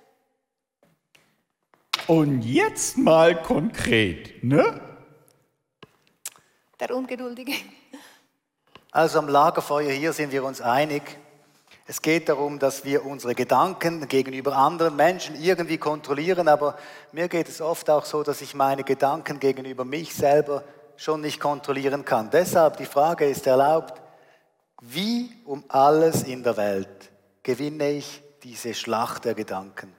Und 2.07 2.41
jetzt 2.43 2.97
mal 2.97 3.43
konkret, 3.43 4.41
ne? 4.41 4.79
Der 6.79 6.95
Ungeduldige. 6.95 7.51
Also 8.91 9.19
am 9.19 9.27
Lagerfeuer 9.27 9.91
hier 9.91 10.13
sind 10.13 10.31
wir 10.31 10.45
uns 10.45 10.61
einig. 10.61 11.03
Es 11.85 12.01
geht 12.01 12.29
darum, 12.29 12.59
dass 12.59 12.85
wir 12.85 13.05
unsere 13.05 13.35
Gedanken 13.35 14.07
gegenüber 14.07 14.55
anderen 14.55 14.95
Menschen 14.95 15.35
irgendwie 15.41 15.77
kontrollieren, 15.77 16.47
aber 16.47 16.77
mir 17.11 17.27
geht 17.27 17.49
es 17.49 17.59
oft 17.59 17.89
auch 17.89 18.05
so, 18.05 18.23
dass 18.23 18.41
ich 18.41 18.55
meine 18.55 18.85
Gedanken 18.85 19.41
gegenüber 19.41 19.83
mich 19.83 20.15
selber 20.15 20.63
schon 20.95 21.19
nicht 21.19 21.41
kontrollieren 21.41 22.05
kann. 22.05 22.29
Deshalb 22.29 22.77
die 22.77 22.85
Frage 22.85 23.25
ist 23.25 23.45
erlaubt, 23.47 24.01
wie 24.81 25.29
um 25.43 25.65
alles 25.67 26.23
in 26.23 26.41
der 26.41 26.55
Welt 26.55 27.11
gewinne 27.43 27.91
ich 27.91 28.23
diese 28.43 28.73
Schlacht 28.73 29.25
der 29.25 29.33
Gedanken? 29.33 29.96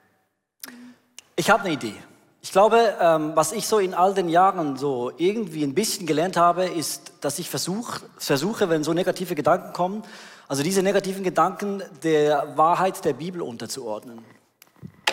Ich 1.38 1.50
habe 1.50 1.62
eine 1.64 1.73
Idee. 1.75 1.95
Ich 2.42 2.50
glaube, 2.50 2.97
ähm, 3.00 3.30
was 3.37 3.52
ich 3.52 3.68
so 3.68 3.78
in 3.78 3.95
all 3.95 4.12
den 4.12 4.28
Jahren 4.28 4.76
so 4.76 5.12
irgendwie 5.18 5.62
ein 5.62 5.73
bisschen 5.73 6.04
gelernt 6.04 6.37
habe, 6.37 6.64
ist, 6.64 7.12
dass 7.21 7.38
ich 7.38 7.49
versuch, 7.49 8.00
versuche, 8.16 8.68
wenn 8.68 8.83
so 8.83 8.92
negative 8.92 9.37
Gedanken 9.37 9.73
kommen, 9.73 10.02
also 10.49 10.64
diese 10.64 10.83
negativen 10.83 11.23
Gedanken 11.23 11.80
der 12.02 12.57
Wahrheit 12.57 13.04
der 13.04 13.12
Bibel 13.12 13.40
unterzuordnen. 13.40 14.18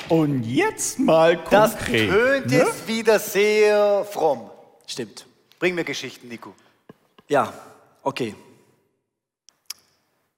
Und 0.09 0.43
jetzt 0.45 0.97
mal 0.97 1.37
Das 1.51 1.75
konkret. 1.77 2.09
tönt 2.09 2.47
ne? 2.47 2.57
jetzt 2.57 2.87
wieder 2.87 3.19
sehr 3.19 4.03
fromm. 4.05 4.49
Stimmt. 4.87 5.27
Bring 5.59 5.75
mir 5.75 5.83
Geschichten, 5.83 6.27
Nico. 6.27 6.55
Ja, 7.27 7.53
okay. 8.01 8.33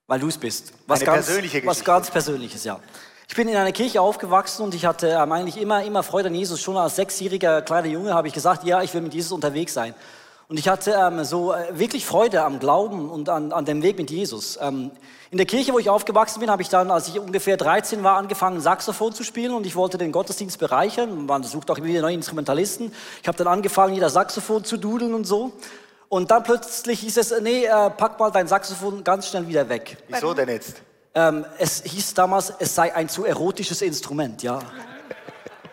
Weil 0.05 0.19
du 0.19 0.27
es 0.27 0.37
bist. 0.37 0.73
Was 0.85 0.99
Eine 0.99 1.05
ganz, 1.05 1.25
persönliche 1.27 1.57
Was 1.59 1.63
Geschichte. 1.77 1.83
ganz 1.85 2.11
Persönliches, 2.11 2.63
ja. 2.65 2.77
Ich 3.29 3.35
bin 3.35 3.49
in 3.49 3.57
einer 3.57 3.73
Kirche 3.73 4.01
aufgewachsen 4.01 4.63
und 4.63 4.73
ich 4.73 4.85
hatte 4.85 5.09
ähm, 5.09 5.31
eigentlich 5.31 5.61
immer, 5.61 5.83
immer 5.83 6.01
Freude 6.01 6.29
an 6.29 6.35
Jesus. 6.35 6.61
Schon 6.61 6.77
als 6.77 6.95
sechsjähriger 6.95 7.61
kleiner 7.61 7.87
Junge 7.87 8.13
habe 8.13 8.27
ich 8.29 8.33
gesagt, 8.33 8.63
ja, 8.63 8.81
ich 8.81 8.93
will 8.93 9.01
mit 9.01 9.13
Jesus 9.13 9.33
unterwegs 9.33 9.73
sein. 9.73 9.93
Und 10.47 10.57
ich 10.57 10.69
hatte 10.69 10.91
ähm, 10.97 11.25
so 11.25 11.53
äh, 11.53 11.77
wirklich 11.77 12.05
Freude 12.05 12.43
am 12.43 12.57
Glauben 12.59 13.09
und 13.09 13.27
an, 13.27 13.51
an 13.51 13.65
dem 13.65 13.83
Weg 13.83 13.97
mit 13.97 14.09
Jesus. 14.09 14.57
Ähm, 14.61 14.91
in 15.29 15.37
der 15.37 15.45
Kirche, 15.45 15.73
wo 15.73 15.79
ich 15.79 15.89
aufgewachsen 15.89 16.39
bin, 16.39 16.49
habe 16.49 16.61
ich 16.61 16.69
dann, 16.69 16.89
als 16.89 17.09
ich 17.09 17.19
ungefähr 17.19 17.57
13 17.57 18.01
war, 18.01 18.15
angefangen, 18.15 18.61
Saxophon 18.61 19.13
zu 19.13 19.25
spielen 19.25 19.53
und 19.53 19.65
ich 19.65 19.75
wollte 19.75 19.97
den 19.97 20.13
Gottesdienst 20.13 20.57
bereichern. 20.57 21.25
Man 21.25 21.43
sucht 21.43 21.69
auch 21.69 21.77
immer 21.77 21.87
wieder 21.87 22.01
neue 22.01 22.13
Instrumentalisten. 22.13 22.93
Ich 23.21 23.27
habe 23.27 23.37
dann 23.37 23.47
angefangen, 23.47 23.93
jeder 23.93 24.09
Saxophon 24.09 24.63
zu 24.63 24.77
dudeln 24.77 25.13
und 25.13 25.25
so. 25.25 25.51
Und 26.07 26.31
dann 26.31 26.43
plötzlich 26.43 27.01
hieß 27.01 27.17
es, 27.17 27.41
nee, 27.41 27.65
äh, 27.65 27.89
pack 27.89 28.17
mal 28.17 28.31
dein 28.31 28.47
Saxophon 28.47 29.03
ganz 29.03 29.27
schnell 29.27 29.49
wieder 29.49 29.67
weg. 29.67 29.97
Wieso 30.07 30.33
denn 30.33 30.47
jetzt? 30.47 30.81
Ähm, 31.17 31.45
es 31.57 31.81
hieß 31.81 32.13
damals, 32.13 32.53
es 32.59 32.75
sei 32.75 32.93
ein 32.93 33.09
zu 33.09 33.25
erotisches 33.25 33.81
Instrument, 33.81 34.43
ja. 34.43 34.59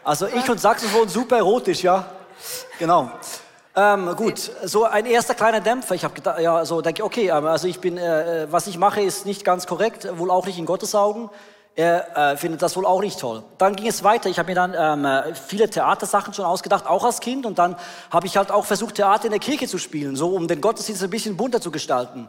Also 0.02 0.26
ich 0.26 0.48
und 0.48 0.58
Saxophon 0.58 1.06
super 1.06 1.36
erotisch, 1.36 1.82
ja. 1.82 2.06
Genau. 2.78 3.10
Ähm, 3.76 4.16
gut, 4.16 4.50
so 4.62 4.84
ein 4.84 5.04
erster 5.04 5.34
kleiner 5.34 5.60
Dämpfer. 5.60 5.96
Ich 5.96 6.04
habe 6.04 6.14
gedacht, 6.14 6.40
ja, 6.40 6.64
so 6.64 6.80
denke 6.80 7.04
okay, 7.04 7.28
ähm, 7.28 7.44
also 7.44 7.68
ich 7.68 7.78
bin, 7.78 7.98
äh, 7.98 8.46
was 8.50 8.68
ich 8.68 8.78
mache, 8.78 9.02
ist 9.02 9.26
nicht 9.26 9.44
ganz 9.44 9.66
korrekt, 9.66 10.08
wohl 10.16 10.30
auch 10.30 10.46
nicht 10.46 10.58
in 10.58 10.64
Gottes 10.64 10.94
Augen. 10.94 11.28
Er 11.74 12.32
äh, 12.32 12.36
findet 12.38 12.62
das 12.62 12.74
wohl 12.76 12.86
auch 12.86 13.02
nicht 13.02 13.20
toll. 13.20 13.42
Dann 13.58 13.76
ging 13.76 13.88
es 13.88 14.02
weiter. 14.02 14.30
Ich 14.30 14.38
habe 14.38 14.48
mir 14.48 14.54
dann 14.54 14.74
ähm, 14.74 15.04
äh, 15.04 15.34
viele 15.34 15.68
Theatersachen 15.68 16.32
schon 16.32 16.46
ausgedacht, 16.46 16.86
auch 16.86 17.04
als 17.04 17.20
Kind. 17.20 17.44
Und 17.44 17.58
dann 17.58 17.76
habe 18.10 18.26
ich 18.26 18.38
halt 18.38 18.50
auch 18.50 18.64
versucht, 18.64 18.94
Theater 18.94 19.26
in 19.26 19.32
der 19.32 19.40
Kirche 19.40 19.68
zu 19.68 19.76
spielen, 19.76 20.16
so 20.16 20.28
um 20.30 20.48
den 20.48 20.62
Gottesdienst 20.62 21.02
ein 21.02 21.10
bisschen 21.10 21.36
bunter 21.36 21.60
zu 21.60 21.70
gestalten. 21.70 22.28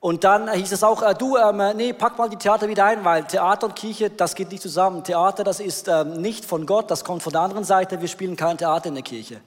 Und 0.00 0.24
dann 0.24 0.52
hieß 0.52 0.72
es 0.72 0.82
auch, 0.82 1.02
äh, 1.02 1.14
du, 1.14 1.36
ähm, 1.36 1.60
äh, 1.60 1.74
nee, 1.74 1.92
pack 1.92 2.18
mal 2.18 2.28
die 2.28 2.36
Theater 2.36 2.68
wieder 2.68 2.84
ein, 2.84 3.04
weil 3.04 3.24
Theater 3.24 3.66
und 3.66 3.76
Kirche, 3.76 4.10
das 4.10 4.34
geht 4.34 4.50
nicht 4.50 4.62
zusammen. 4.62 5.04
Theater, 5.04 5.42
das 5.42 5.60
ist 5.60 5.88
ähm, 5.88 6.20
nicht 6.20 6.44
von 6.44 6.66
Gott, 6.66 6.90
das 6.90 7.04
kommt 7.04 7.22
von 7.22 7.32
der 7.32 7.42
anderen 7.42 7.64
Seite. 7.64 8.00
Wir 8.00 8.08
spielen 8.08 8.36
kein 8.36 8.58
Theater 8.58 8.88
in 8.88 8.94
der 8.94 9.02
Kirche. 9.02 9.40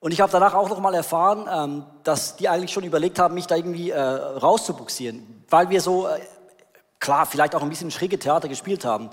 Und 0.00 0.12
ich 0.12 0.20
habe 0.20 0.32
danach 0.32 0.54
auch 0.54 0.68
noch 0.68 0.80
mal 0.80 0.94
erfahren, 0.94 1.46
ähm, 1.48 1.84
dass 2.02 2.36
die 2.36 2.48
eigentlich 2.48 2.72
schon 2.72 2.84
überlegt 2.84 3.18
haben, 3.18 3.34
mich 3.34 3.46
da 3.46 3.54
irgendwie 3.54 3.90
äh, 3.90 4.00
rauszubuxieren, 4.00 5.44
weil 5.48 5.70
wir 5.70 5.80
so, 5.80 6.08
äh, 6.08 6.20
klar, 6.98 7.26
vielleicht 7.26 7.54
auch 7.54 7.62
ein 7.62 7.68
bisschen 7.68 7.90
schräge 7.90 8.18
Theater 8.18 8.48
gespielt 8.48 8.84
haben. 8.84 9.10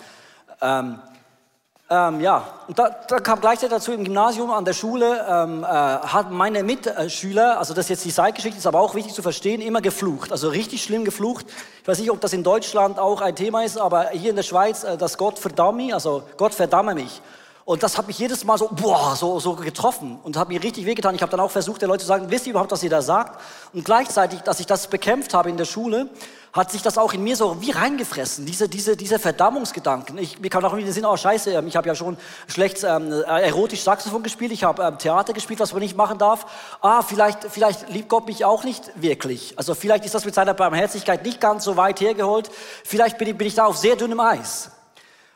Ähm, 1.91 2.22
ja, 2.22 2.46
und 2.67 2.77
da, 2.77 2.89
da 3.08 3.19
kam 3.19 3.41
gleichzeitig 3.41 3.75
dazu 3.75 3.91
im 3.91 4.03
Gymnasium, 4.03 4.51
an 4.51 4.63
der 4.63 4.74
Schule, 4.74 5.25
ähm, 5.27 5.63
äh, 5.63 5.67
haben 5.67 6.38
meine 6.38 6.62
Mitschüler, 6.62 7.58
also 7.58 7.74
das 7.74 7.86
ist 7.86 7.89
jetzt 7.89 8.05
die 8.05 8.12
Seitgeschichte, 8.12 8.60
ist 8.60 8.67
aber 8.67 8.79
auch 8.79 8.93
wichtig 8.93 9.15
zu 9.15 9.24
verstehen, 9.24 9.60
immer 9.60 9.81
geflucht, 9.81 10.31
also 10.31 10.50
richtig 10.50 10.84
schlimm 10.84 11.03
geflucht. 11.03 11.48
Ich 11.81 11.88
weiß 11.88 11.98
nicht, 11.98 12.12
ob 12.12 12.22
das 12.22 12.34
in 12.34 12.43
Deutschland 12.43 13.00
auch 13.00 13.22
ein 13.22 13.36
Thema 13.36 13.63
ist, 13.63 13.79
aber 13.79 14.10
hier 14.10 14.29
in 14.29 14.36
der 14.36 14.43
Schweiz, 14.43 14.84
äh, 14.84 14.98
das 14.98 15.17
Gott 15.17 15.39
verdamme, 15.39 15.91
also 15.91 16.22
Gott 16.38 16.53
verdamme 16.53 16.93
mich. 16.93 17.24
Und 17.69 17.83
das 17.83 17.99
hat 17.99 18.07
mich 18.07 18.17
jedes 18.17 18.45
Mal 18.45 18.57
so, 18.57 18.67
boah, 18.71 19.15
so, 19.15 19.39
so 19.39 19.53
getroffen 19.53 20.17
und 20.23 20.35
hat 20.38 20.49
mir 20.49 20.63
richtig 20.63 20.88
wehgetan. 20.88 21.13
Ich 21.13 21.21
habe 21.21 21.29
dann 21.29 21.39
auch 21.39 21.51
versucht, 21.51 21.83
den 21.83 21.89
Leuten 21.89 22.01
zu 22.01 22.07
sagen, 22.07 22.25
wisst 22.31 22.47
ihr 22.47 22.49
überhaupt, 22.49 22.71
was 22.71 22.81
ihr 22.81 22.89
da 22.89 23.03
sagt? 23.03 23.39
Und 23.73 23.85
gleichzeitig, 23.85 24.41
dass 24.41 24.59
ich 24.59 24.65
das 24.65 24.88
bekämpft 24.88 25.35
habe 25.35 25.51
in 25.51 25.57
der 25.57 25.65
Schule, 25.65 26.09
hat 26.51 26.71
sich 26.71 26.81
das 26.81 26.97
auch 26.97 27.13
in 27.13 27.23
mir 27.23 27.35
so 27.35 27.61
wie 27.61 27.69
reingefressen, 27.69 28.47
diese, 28.47 28.67
diese, 28.67 28.97
diese 28.97 29.19
Verdammungsgedanken. 29.19 30.17
Ich, 30.17 30.39
mir 30.39 30.49
kam 30.49 30.65
auch 30.65 30.73
in 30.73 30.83
den 30.83 30.91
Sinn, 30.91 31.05
oh 31.05 31.15
scheiße, 31.15 31.51
ähm, 31.51 31.67
ich 31.67 31.75
habe 31.75 31.88
ja 31.88 31.93
schon 31.93 32.17
schlecht 32.47 32.83
ähm, 32.83 33.11
erotisch 33.11 33.83
Saxophon 33.83 34.23
gespielt, 34.23 34.51
ich 34.51 34.63
habe 34.63 34.81
ähm, 34.81 34.97
Theater 34.97 35.33
gespielt, 35.33 35.59
was 35.59 35.71
man 35.71 35.83
nicht 35.83 35.95
machen 35.95 36.17
darf. 36.17 36.47
Ah, 36.81 37.03
vielleicht, 37.03 37.43
vielleicht 37.51 37.88
liebt 37.89 38.09
Gott 38.09 38.25
mich 38.25 38.45
auch 38.45 38.63
nicht 38.63 38.89
wirklich. 38.95 39.53
Also 39.59 39.75
vielleicht 39.75 40.05
ist 40.05 40.15
das 40.15 40.25
mit 40.25 40.33
seiner 40.33 40.55
Barmherzigkeit 40.55 41.23
nicht 41.23 41.39
ganz 41.39 41.65
so 41.65 41.77
weit 41.77 42.01
hergeholt. 42.01 42.49
Vielleicht 42.83 43.19
bin 43.19 43.27
ich, 43.27 43.38
bin 43.38 43.45
ich 43.45 43.53
da 43.53 43.65
auf 43.65 43.77
sehr 43.77 43.95
dünnem 43.95 44.21
Eis. 44.21 44.71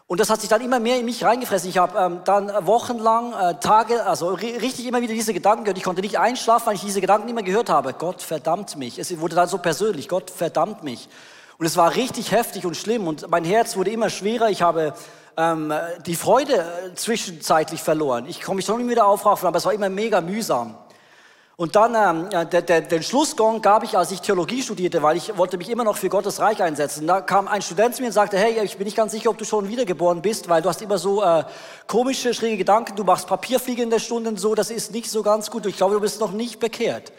Und 0.05 0.19
das 0.19 0.29
hat 0.29 0.41
sich 0.41 0.50
dann 0.50 0.62
immer 0.62 0.79
mehr 0.79 1.00
in 1.00 1.05
mich 1.05 1.24
reingefressen. 1.24 1.69
Ich 1.69 1.77
habe 1.77 1.98
ähm, 1.98 2.22
dann 2.25 2.51
wochenlang, 2.65 3.33
äh, 3.33 3.55
Tage, 3.60 4.05
also 4.05 4.33
ri 4.33 4.57
richtig 4.57 4.86
immer 4.86 5.01
wieder 5.01 5.13
diese 5.13 5.33
Gedanken 5.33 5.63
gehört. 5.63 5.77
Ich 5.77 5.83
konnte 5.83 6.01
nicht 6.01 6.19
einschlafen, 6.19 6.67
weil 6.67 6.75
ich 6.75 6.81
diese 6.81 7.01
Gedanken 7.01 7.29
immer 7.29 7.41
gehört 7.41 7.69
habe. 7.69 7.93
Gott 7.93 8.22
verdammt 8.22 8.75
mich. 8.75 9.00
Es 9.00 9.17
wurde 9.19 9.36
dann 9.36 9.48
so 9.48 9.57
persönlich. 9.57 10.10
Gott 10.10 10.29
verdammt 10.29 10.83
mich. 10.83 11.07
Und 11.57 11.65
es 11.65 11.77
war 11.77 11.95
richtig 11.95 12.31
heftig 12.31 12.65
und 12.65 12.75
schlimm. 12.75 13.07
Und 13.07 13.29
mein 13.29 13.45
Herz 13.45 13.77
wurde 13.77 13.91
immer 13.91 14.10
schwerer. 14.10 14.50
Ich 14.50 14.62
habe 14.62 14.93
ähm, 15.38 15.74
die 16.05 16.15
Freude 16.15 16.57
äh, 16.57 16.95
zwischenzeitlich 16.95 17.81
verloren. 17.81 18.25
Ich 18.27 18.41
konnte 18.41 18.57
mich 18.57 18.65
schon 18.65 18.88
wieder 18.88 19.07
aufraffen, 19.07 19.48
aber 19.48 19.57
es 19.57 19.65
war 19.65 19.74
immer 19.74 19.89
mega 19.89 20.22
mühsam. 20.22 20.75
Und 21.63 21.77
dann 21.77 21.96
ähm, 21.96 22.29
äh, 22.34 22.46
der, 22.46 22.62
der, 22.62 22.82
den 22.82 23.03
Schlussgong 23.03 23.62
gab 23.62 23.86
ich, 23.86 23.98
als 23.98 24.12
ich 24.12 24.20
Theologie 24.20 24.62
studierte, 24.62 25.01
weil 25.01 25.15
ich 25.15 25.38
wollte 25.38 25.58
mich 25.58 25.70
immer 25.70 25.86
noch 25.86 25.96
für 25.96 26.10
Gottes 26.10 26.41
Reich 26.41 26.62
einsetzen. 26.62 27.08
Da 27.08 27.22
kam 27.22 27.48
ein 27.48 27.62
Student 27.62 27.96
zu 27.96 28.01
mir 28.01 28.08
und 28.08 28.12
sagte, 28.12 28.38
hey, 28.38 28.62
ich 28.65 28.75
bin 28.75 28.84
nicht 28.84 28.98
ganz 28.98 29.13
sicher, 29.13 29.29
ob 29.29 29.38
du 29.38 29.46
schon 29.46 29.70
wiedergeboren 29.70 30.22
bist, 30.22 30.50
weil 30.50 30.62
du 30.62 30.67
hast 30.67 30.82
immer 30.82 30.98
so 30.98 31.24
äh, 31.24 31.46
komische, 31.88 32.34
schräge 32.34 32.58
Gedanken, 32.58 32.98
du 32.98 33.05
machst 33.05 33.27
Papierfliege 33.27 33.82
in 33.82 33.89
der 33.89 34.00
Stunde 34.00 34.29
und 34.29 34.41
so, 34.41 34.55
das 34.55 34.72
ist 34.72 34.91
nicht 34.91 35.10
so 35.10 35.24
ganz 35.24 35.50
gut. 35.50 35.65
Ich 35.65 35.77
glaube, 35.77 35.93
du 35.93 36.01
bist 36.01 36.20
noch 36.20 36.34
nicht 36.34 36.60
bekehrt. 36.60 37.13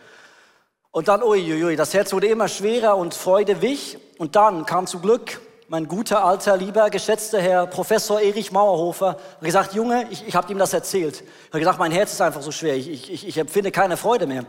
Und 0.91 1.09
dann, 1.09 1.23
uiuiui, 1.23 1.75
das 1.75 1.95
Herz 1.95 2.13
wurde 2.13 2.27
immer 2.27 2.49
schwerer 2.49 2.99
und 2.99 3.15
Freude 3.15 3.63
wich. 3.63 3.97
Und 4.19 4.37
dann 4.37 4.67
kam 4.67 4.87
zu 4.87 4.99
Glück 4.99 5.41
mein 5.68 5.88
guter, 5.88 6.25
alter, 6.25 6.56
lieber, 6.56 6.90
geschätzter 6.90 7.40
Herr 7.40 7.66
Professor 7.66 8.21
Erich 8.21 8.52
Mauerhofer. 8.52 9.09
Hat 9.09 9.40
gesagt, 9.40 9.75
Junge, 9.75 10.06
ich, 10.11 10.26
ich 10.26 10.37
habe 10.37 10.52
ihm 10.52 10.59
das 10.59 10.75
erzählt. 10.75 11.23
Er 11.23 11.54
hat 11.54 11.61
gesagt, 11.61 11.78
mein 11.78 11.92
Herz 11.92 12.12
ist 12.12 12.21
einfach 12.21 12.42
so 12.42 12.50
schwer, 12.50 12.76
ich, 12.76 13.11
ich, 13.11 13.26
ich 13.26 13.38
empfinde 13.38 13.71
keine 13.71 13.97
Freude 13.97 14.26
mehr. 14.26 14.40
Und 14.40 14.49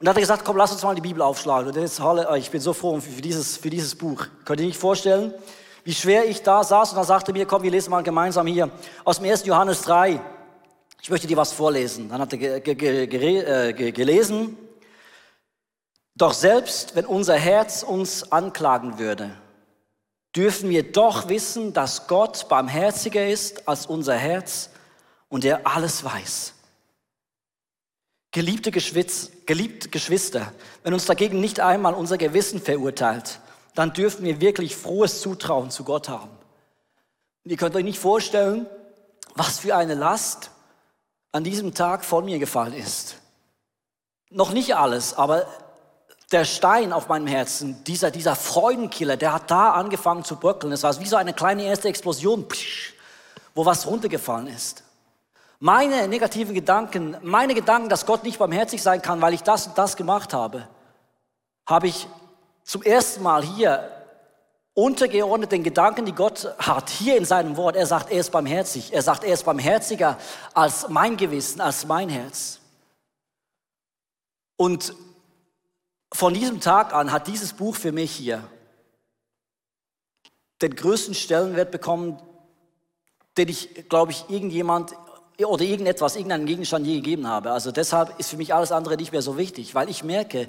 dann 0.00 0.08
hat 0.10 0.16
er 0.16 0.22
gesagt, 0.22 0.44
komm, 0.44 0.56
lass 0.56 0.72
uns 0.72 0.82
mal 0.82 0.94
die 0.94 1.02
Bibel 1.02 1.22
aufschlagen. 1.22 1.68
Und 1.68 1.76
jetzt, 1.76 2.00
ich 2.36 2.50
bin 2.50 2.60
so 2.60 2.72
froh 2.72 2.98
für 2.98 3.22
dieses, 3.22 3.58
für 3.58 3.70
dieses 3.70 3.94
Buch. 3.94 4.26
Könnt 4.44 4.60
ihr 4.60 4.66
nicht 4.66 4.78
vorstellen, 4.78 5.34
wie 5.84 5.94
schwer 5.94 6.24
ich 6.24 6.42
da 6.42 6.64
saß 6.64 6.90
und 6.90 6.96
dann 6.96 7.04
sagte 7.04 7.32
mir, 7.32 7.46
komm, 7.46 7.62
wir 7.62 7.70
lesen 7.70 7.90
mal 7.90 8.02
gemeinsam 8.02 8.46
hier 8.46 8.70
aus 9.04 9.18
dem 9.18 9.30
1. 9.30 9.44
Johannes 9.44 9.82
3. 9.82 10.20
Ich 11.02 11.10
möchte 11.10 11.26
dir 11.26 11.36
was 11.36 11.52
vorlesen. 11.52 12.08
Dann 12.08 12.22
hat 12.22 12.32
er 12.32 12.60
ge 12.60 13.92
gelesen. 13.92 14.56
Doch 16.16 16.32
selbst 16.32 16.96
wenn 16.96 17.04
unser 17.04 17.34
Herz 17.34 17.82
uns 17.82 18.32
anklagen 18.32 18.98
würde, 18.98 19.30
dürfen 20.34 20.70
wir 20.70 20.90
doch 20.92 21.28
wissen, 21.28 21.72
dass 21.72 22.06
Gott 22.06 22.48
barmherziger 22.48 23.26
ist 23.26 23.68
als 23.68 23.86
unser 23.86 24.16
Herz 24.16 24.70
und 25.28 25.44
er 25.44 25.66
alles 25.66 26.04
weiß. 26.04 26.54
Geliebte, 28.32 28.72
Geschwitz, 28.72 29.30
geliebte 29.46 29.88
Geschwister, 29.88 30.52
wenn 30.82 30.92
uns 30.92 31.06
dagegen 31.06 31.40
nicht 31.40 31.60
einmal 31.60 31.94
unser 31.94 32.18
Gewissen 32.18 32.60
verurteilt, 32.60 33.38
dann 33.76 33.92
dürfen 33.92 34.24
wir 34.24 34.40
wirklich 34.40 34.74
frohes 34.74 35.20
Zutrauen 35.20 35.70
zu 35.70 35.84
Gott 35.84 36.08
haben. 36.08 36.30
Und 37.44 37.50
ihr 37.50 37.56
könnt 37.56 37.76
euch 37.76 37.84
nicht 37.84 37.98
vorstellen, 37.98 38.66
was 39.34 39.60
für 39.60 39.76
eine 39.76 39.94
Last 39.94 40.50
an 41.30 41.44
diesem 41.44 41.74
Tag 41.74 42.04
von 42.04 42.24
mir 42.24 42.38
gefallen 42.38 42.74
ist. 42.74 43.16
Noch 44.30 44.52
nicht 44.52 44.74
alles, 44.74 45.14
aber 45.14 45.46
der 46.34 46.44
Stein 46.44 46.92
auf 46.92 47.06
meinem 47.06 47.28
Herzen, 47.28 47.84
dieser, 47.84 48.10
dieser 48.10 48.34
Freudenkiller, 48.34 49.16
der 49.16 49.32
hat 49.32 49.52
da 49.52 49.70
angefangen 49.70 50.24
zu 50.24 50.34
bröckeln. 50.34 50.72
Es 50.72 50.82
war 50.82 50.98
wie 50.98 51.06
so 51.06 51.14
eine 51.14 51.32
kleine 51.32 51.62
erste 51.62 51.86
Explosion, 51.86 52.44
wo 53.54 53.64
was 53.64 53.86
runtergefallen 53.86 54.48
ist. 54.48 54.82
Meine 55.60 56.08
negativen 56.08 56.52
Gedanken, 56.52 57.16
meine 57.22 57.54
Gedanken, 57.54 57.88
dass 57.88 58.04
Gott 58.04 58.24
nicht 58.24 58.40
barmherzig 58.40 58.82
sein 58.82 59.00
kann, 59.00 59.22
weil 59.22 59.32
ich 59.32 59.44
das 59.44 59.68
und 59.68 59.78
das 59.78 59.94
gemacht 59.94 60.34
habe, 60.34 60.66
habe 61.66 61.86
ich 61.86 62.08
zum 62.64 62.82
ersten 62.82 63.22
Mal 63.22 63.44
hier 63.44 63.88
untergeordnet 64.74 65.52
den 65.52 65.62
Gedanken, 65.62 66.04
die 66.04 66.16
Gott 66.16 66.52
hat, 66.58 66.90
hier 66.90 67.16
in 67.16 67.24
seinem 67.24 67.56
Wort. 67.56 67.76
Er 67.76 67.86
sagt, 67.86 68.10
er 68.10 68.18
ist 68.18 68.32
barmherzig. 68.32 68.92
Er 68.92 69.02
sagt, 69.02 69.22
er 69.22 69.34
ist 69.34 69.44
barmherziger 69.44 70.18
als 70.52 70.88
mein 70.88 71.16
Gewissen, 71.16 71.60
als 71.60 71.86
mein 71.86 72.08
Herz. 72.08 72.58
Und 74.56 74.94
von 76.14 76.32
diesem 76.32 76.60
Tag 76.60 76.94
an 76.94 77.10
hat 77.10 77.26
dieses 77.26 77.54
Buch 77.54 77.74
für 77.74 77.90
mich 77.90 78.12
hier 78.12 78.48
den 80.62 80.76
größten 80.76 81.12
Stellenwert 81.12 81.72
bekommen, 81.72 82.22
den 83.36 83.48
ich, 83.48 83.88
glaube 83.88 84.12
ich, 84.12 84.24
irgendjemand 84.28 84.92
oder 85.38 85.64
irgendetwas, 85.64 86.14
irgendeinen 86.14 86.46
Gegenstand 86.46 86.86
je 86.86 86.94
gegeben 86.94 87.26
habe. 87.26 87.50
Also 87.50 87.72
deshalb 87.72 88.16
ist 88.20 88.30
für 88.30 88.36
mich 88.36 88.54
alles 88.54 88.70
andere 88.70 88.96
nicht 88.96 89.10
mehr 89.10 89.22
so 89.22 89.36
wichtig, 89.36 89.74
weil 89.74 89.90
ich 89.90 90.04
merke, 90.04 90.48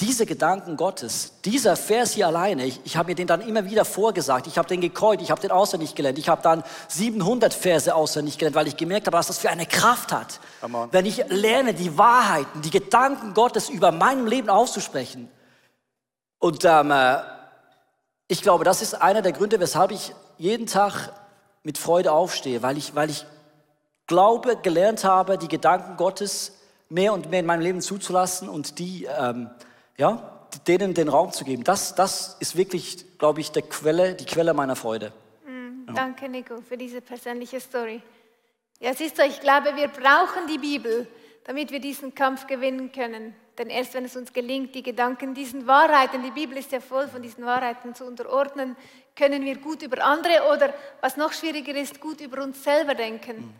diese 0.00 0.26
Gedanken 0.26 0.76
Gottes, 0.76 1.34
dieser 1.44 1.76
Vers 1.76 2.12
hier 2.12 2.26
alleine, 2.26 2.64
ich, 2.64 2.80
ich 2.84 2.96
habe 2.96 3.10
mir 3.10 3.14
den 3.14 3.28
dann 3.28 3.40
immer 3.40 3.64
wieder 3.64 3.84
vorgesagt, 3.84 4.48
ich 4.48 4.58
habe 4.58 4.66
den 4.68 4.80
gekäut, 4.80 5.22
ich 5.22 5.30
habe 5.30 5.40
den 5.40 5.52
auswendig 5.52 5.94
gelernt, 5.94 6.18
ich 6.18 6.28
habe 6.28 6.42
dann 6.42 6.64
700 6.88 7.54
Verse 7.54 7.94
auswendig 7.94 8.38
gelernt, 8.38 8.56
weil 8.56 8.66
ich 8.66 8.76
gemerkt 8.76 9.06
habe, 9.06 9.16
was 9.16 9.28
das 9.28 9.38
für 9.38 9.50
eine 9.50 9.66
Kraft 9.66 10.12
hat. 10.12 10.40
Wenn 10.90 11.06
ich 11.06 11.24
lerne, 11.28 11.74
die 11.74 11.96
Wahrheiten, 11.96 12.60
die 12.62 12.70
Gedanken 12.70 13.34
Gottes 13.34 13.68
über 13.68 13.92
meinem 13.92 14.26
Leben 14.26 14.48
auszusprechen. 14.48 15.30
Und 16.40 16.64
ähm, 16.64 16.90
äh, 16.90 17.18
ich 18.26 18.42
glaube, 18.42 18.64
das 18.64 18.82
ist 18.82 18.94
einer 18.94 19.22
der 19.22 19.32
Gründe, 19.32 19.60
weshalb 19.60 19.92
ich 19.92 20.12
jeden 20.38 20.66
Tag 20.66 21.12
mit 21.62 21.78
Freude 21.78 22.10
aufstehe, 22.12 22.62
weil 22.62 22.76
ich, 22.78 22.96
weil 22.96 23.10
ich 23.10 23.26
glaube, 24.08 24.56
gelernt 24.56 25.04
habe, 25.04 25.38
die 25.38 25.48
Gedanken 25.48 25.96
Gottes 25.96 26.52
mehr 26.88 27.12
und 27.12 27.30
mehr 27.30 27.40
in 27.40 27.46
meinem 27.46 27.60
Leben 27.60 27.80
zuzulassen 27.80 28.48
und 28.48 28.78
die 28.78 29.04
ähm, 29.04 29.50
ja, 29.96 30.48
denen 30.66 30.94
den 30.94 31.08
Raum 31.08 31.32
zu 31.32 31.44
geben. 31.44 31.64
Das, 31.64 31.94
das 31.94 32.36
ist 32.40 32.56
wirklich, 32.56 33.18
glaube 33.18 33.40
ich, 33.40 33.50
der 33.50 33.62
Quelle, 33.62 34.14
die 34.14 34.24
Quelle 34.24 34.54
meiner 34.54 34.76
Freude. 34.76 35.12
Mm, 35.46 35.88
ja. 35.88 35.94
Danke, 35.94 36.28
Nico, 36.28 36.60
für 36.60 36.76
diese 36.76 37.00
persönliche 37.00 37.60
Story. 37.60 38.00
Ja, 38.80 38.94
siehst 38.94 39.18
du, 39.18 39.22
ich 39.22 39.40
glaube, 39.40 39.76
wir 39.76 39.88
brauchen 39.88 40.46
die 40.48 40.58
Bibel, 40.58 41.06
damit 41.44 41.70
wir 41.70 41.80
diesen 41.80 42.14
Kampf 42.14 42.46
gewinnen 42.46 42.92
können. 42.92 43.34
Denn 43.58 43.68
erst 43.68 43.94
wenn 43.94 44.04
es 44.04 44.16
uns 44.16 44.32
gelingt, 44.32 44.74
die 44.74 44.82
Gedanken 44.82 45.34
diesen 45.34 45.66
Wahrheiten, 45.66 46.22
die 46.22 46.32
Bibel 46.32 46.58
ist 46.58 46.72
ja 46.72 46.80
voll 46.80 47.06
von 47.06 47.22
diesen 47.22 47.44
Wahrheiten 47.44 47.94
zu 47.94 48.04
unterordnen, 48.04 48.76
können 49.14 49.44
wir 49.44 49.56
gut 49.58 49.82
über 49.82 50.04
andere 50.04 50.52
oder, 50.52 50.74
was 51.00 51.16
noch 51.16 51.32
schwieriger 51.32 51.74
ist, 51.76 52.00
gut 52.00 52.20
über 52.20 52.42
uns 52.42 52.64
selber 52.64 52.94
denken. 52.94 53.36
Mhm. 53.36 53.54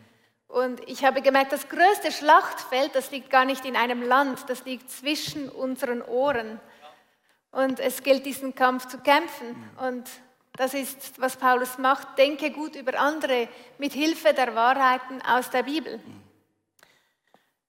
Und 0.55 0.79
ich 0.87 1.03
habe 1.03 1.21
gemerkt, 1.21 1.51
das 1.51 1.67
größte 1.67 2.13
Schlachtfeld, 2.13 2.95
das 2.95 3.11
liegt 3.11 3.29
gar 3.29 3.43
nicht 3.43 3.65
in 3.65 3.75
einem 3.75 4.01
Land, 4.01 4.39
das 4.47 4.63
liegt 4.63 4.89
zwischen 4.89 5.49
unseren 5.49 6.01
Ohren. 6.01 6.61
Und 7.51 7.81
es 7.81 8.03
gilt, 8.03 8.25
diesen 8.25 8.55
Kampf 8.55 8.87
zu 8.87 8.99
kämpfen. 8.99 9.69
Und 9.85 10.09
das 10.53 10.73
ist, 10.73 11.19
was 11.19 11.35
Paulus 11.35 11.77
macht. 11.77 12.17
Denke 12.17 12.51
gut 12.51 12.77
über 12.77 12.97
andere 12.97 13.49
mit 13.79 13.91
Hilfe 13.91 14.33
der 14.33 14.55
Wahrheiten 14.55 15.21
aus 15.23 15.49
der 15.49 15.63
Bibel. 15.63 15.99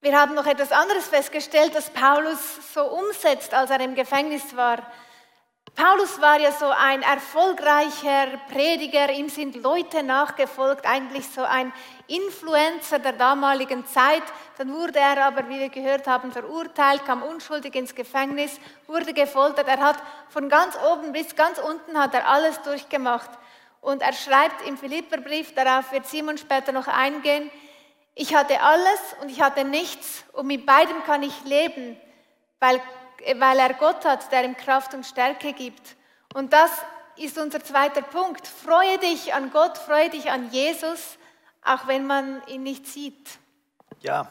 Wir 0.01 0.17
haben 0.17 0.37
noch 0.37 0.47
etwas 0.47 0.71
anderes 0.71 1.09
festgestellt, 1.09 1.75
das 1.75 1.91
Paulus 1.91 2.73
so 2.73 2.85
umsetzt, 2.85 3.53
als 3.53 3.71
er 3.71 3.81
im 3.81 3.97
Gefängnis 3.97 4.55
war. 4.55 4.79
Paulus 5.77 6.19
war 6.23 6.41
ja 6.41 6.53
so 6.53 6.71
ein 6.71 7.03
erfolgreicher 7.03 8.39
Prediger, 8.51 9.11
ihm 9.13 9.29
sind 9.29 9.63
Leute 9.63 10.03
nachgefolgt, 10.03 10.87
eigentlich 10.87 11.29
so 11.29 11.43
ein 11.43 11.71
Influencer 12.07 12.99
der 12.99 13.13
damaligen 13.13 13.85
Zeit. 13.85 14.23
Dann 14.57 14.73
wurde 14.73 14.99
er 14.99 15.23
aber, 15.27 15.47
wie 15.51 15.61
wir 15.61 15.69
gehört 15.69 16.07
haben, 16.07 16.33
verurteilt, 16.33 17.05
kam 17.05 17.23
unschuldig 17.23 17.75
ins 17.75 17.95
Gefängnis, 17.95 18.59
wurde 18.87 19.13
gefoltert. 19.13 19.69
Er 19.69 19.81
hat 19.81 19.99
von 20.31 20.49
ganz 20.49 20.79
oben 20.91 21.13
bis 21.13 21.37
ganz 21.37 21.59
unten 21.59 21.99
hat 21.99 22.15
er 22.15 22.27
alles 22.27 22.63
durchgemacht. 22.63 23.29
Und 23.83 24.01
er 24.01 24.15
schreibt 24.15 24.67
im 24.67 24.79
Philipperbrief, 24.79 25.55
darauf 25.55 25.93
wird 25.93 26.07
Simon 26.07 26.39
später 26.39 26.73
noch 26.73 26.89
eingehen, 26.89 27.51
ich 28.15 28.35
hatte 28.35 28.63
alles 28.63 29.15
und 29.21 29.29
ich 29.29 29.43
hatte 29.43 29.63
nichts 29.63 30.25
und 30.33 30.47
mit 30.47 30.65
beidem 30.65 31.05
kann 31.05 31.23
ich 31.23 31.45
leben, 31.45 32.01
weil 32.61 32.81
weil 33.39 33.59
er 33.59 33.75
Gott 33.75 34.05
hat, 34.05 34.31
der 34.33 34.45
ihm 34.45 34.57
Kraft 34.57 34.95
und 34.95 35.05
Stärke 35.05 35.53
gibt. 35.53 35.97
Und 36.35 36.53
das 36.53 36.71
ist 37.17 37.39
unser 37.39 37.63
zweiter 37.63 38.03
Punkt. 38.03 38.47
Freue 38.47 38.99
dich 38.99 39.35
an 39.35 39.51
Gott, 39.51 39.79
freue 39.79 40.11
dich 40.11 40.31
an 40.31 40.51
Jesus, 40.51 41.19
auch 41.65 41.87
wenn 41.87 42.07
man 42.07 42.43
ihn 42.47 42.63
nicht 42.63 42.87
sieht. 42.87 43.39
Ja, 44.01 44.31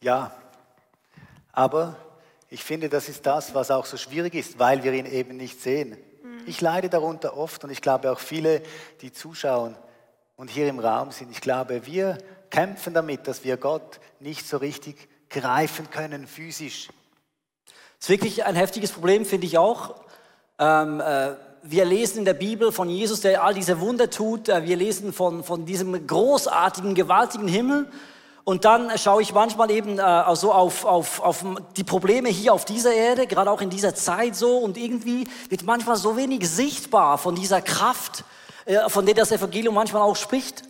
ja, 0.00 0.32
aber 1.52 1.96
ich 2.48 2.64
finde, 2.64 2.88
das 2.88 3.08
ist 3.08 3.26
das, 3.26 3.54
was 3.54 3.70
auch 3.70 3.84
so 3.84 3.96
schwierig 3.96 4.34
ist, 4.34 4.58
weil 4.58 4.82
wir 4.82 4.92
ihn 4.92 5.06
eben 5.06 5.36
nicht 5.36 5.60
sehen. 5.60 5.96
Mhm. 6.22 6.42
Ich 6.46 6.60
leide 6.60 6.88
darunter 6.88 7.36
oft 7.36 7.64
und 7.64 7.70
ich 7.70 7.82
glaube 7.82 8.10
auch 8.10 8.18
viele, 8.18 8.62
die 9.02 9.12
zuschauen 9.12 9.76
und 10.36 10.48
hier 10.48 10.68
im 10.68 10.78
Raum 10.78 11.10
sind, 11.10 11.30
ich 11.30 11.42
glaube, 11.42 11.86
wir 11.86 12.16
kämpfen 12.48 12.94
damit, 12.94 13.28
dass 13.28 13.44
wir 13.44 13.58
Gott 13.58 14.00
nicht 14.20 14.48
so 14.48 14.56
richtig 14.56 15.08
greifen 15.30 15.90
können 15.90 16.26
physisch. 16.26 16.88
Das 17.66 18.06
ist 18.06 18.08
wirklich 18.08 18.44
ein 18.44 18.56
heftiges 18.56 18.92
Problem, 18.92 19.24
finde 19.24 19.46
ich 19.46 19.56
auch. 19.58 19.94
Ähm, 20.58 21.00
äh, 21.00 21.34
wir 21.62 21.84
lesen 21.84 22.18
in 22.18 22.24
der 22.24 22.34
Bibel 22.34 22.72
von 22.72 22.88
Jesus, 22.88 23.20
der 23.20 23.44
all 23.44 23.54
diese 23.54 23.80
Wunder 23.80 24.10
tut. 24.10 24.48
Äh, 24.48 24.64
wir 24.64 24.76
lesen 24.76 25.12
von, 25.12 25.44
von 25.44 25.64
diesem 25.66 26.06
großartigen, 26.06 26.94
gewaltigen 26.94 27.48
Himmel. 27.48 27.86
Und 28.44 28.64
dann 28.64 28.96
schaue 28.98 29.22
ich 29.22 29.32
manchmal 29.32 29.70
eben 29.70 29.98
äh, 29.98 30.02
also 30.02 30.52
auf, 30.52 30.84
auf, 30.84 31.20
auf 31.20 31.44
die 31.76 31.84
Probleme 31.84 32.30
hier 32.30 32.52
auf 32.52 32.64
dieser 32.64 32.92
Erde, 32.92 33.26
gerade 33.26 33.50
auch 33.50 33.60
in 33.60 33.70
dieser 33.70 33.94
Zeit 33.94 34.34
so. 34.34 34.58
Und 34.58 34.76
irgendwie 34.76 35.28
wird 35.48 35.62
manchmal 35.62 35.96
so 35.96 36.16
wenig 36.16 36.48
sichtbar 36.48 37.18
von 37.18 37.34
dieser 37.34 37.60
Kraft, 37.60 38.24
äh, 38.64 38.88
von 38.88 39.06
der 39.06 39.14
das 39.14 39.30
Evangelium 39.30 39.74
manchmal 39.74 40.02
auch 40.02 40.16
spricht. 40.16 40.62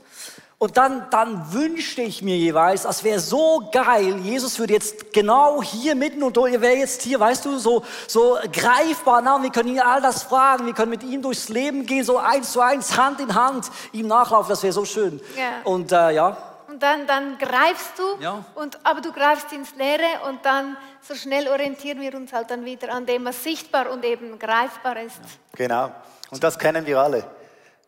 Und 0.61 0.77
dann, 0.77 1.07
dann 1.09 1.55
wünschte 1.55 2.03
ich 2.03 2.21
mir 2.21 2.37
jeweils, 2.37 2.83
das 2.83 3.03
wäre 3.03 3.19
so 3.19 3.67
geil, 3.73 4.19
Jesus 4.19 4.59
würde 4.59 4.75
jetzt 4.75 5.11
genau 5.11 5.63
hier 5.63 5.95
mitten 5.95 6.23
und 6.23 6.37
er 6.37 6.61
wäre 6.61 6.77
jetzt 6.77 7.01
hier, 7.01 7.19
weißt 7.19 7.47
du, 7.47 7.57
so, 7.57 7.83
so 8.07 8.37
greifbar 8.53 9.23
nah. 9.23 9.43
Wir 9.43 9.49
können 9.49 9.71
ihn 9.71 9.81
all 9.81 10.03
das 10.03 10.23
fragen, 10.23 10.67
wir 10.67 10.75
können 10.75 10.91
mit 10.91 11.03
ihm 11.03 11.23
durchs 11.23 11.49
Leben 11.49 11.87
gehen, 11.87 12.05
so 12.05 12.19
eins 12.19 12.53
zu 12.53 12.61
eins, 12.61 12.95
Hand 12.95 13.21
in 13.21 13.35
Hand, 13.35 13.71
ihm 13.93 14.07
nachlaufen, 14.07 14.51
das 14.51 14.63
wäre 14.63 14.75
so 14.75 14.85
schön. 14.85 15.19
Ja. 15.35 15.63
Und 15.65 15.93
äh, 15.93 16.11
ja. 16.11 16.37
Und 16.69 16.83
dann, 16.83 17.07
dann 17.07 17.39
greifst 17.39 17.99
du, 17.99 18.23
ja. 18.23 18.45
und, 18.55 18.79
aber 18.85 19.01
du 19.01 19.13
greifst 19.13 19.51
ins 19.55 19.75
Leere 19.77 20.29
und 20.29 20.45
dann 20.45 20.77
so 21.01 21.15
schnell 21.15 21.49
orientieren 21.49 22.03
wir 22.03 22.15
uns 22.15 22.35
halt 22.35 22.51
dann 22.51 22.67
wieder 22.67 22.93
an 22.93 23.07
dem, 23.07 23.25
was 23.25 23.43
sichtbar 23.43 23.91
und 23.91 24.05
eben 24.05 24.39
greifbar 24.39 25.01
ist. 25.01 25.17
Ja. 25.17 25.57
Genau. 25.57 25.91
Und 26.31 26.45
das 26.45 26.59
kennen 26.59 26.85
wir 26.85 26.99
alle. 26.99 27.25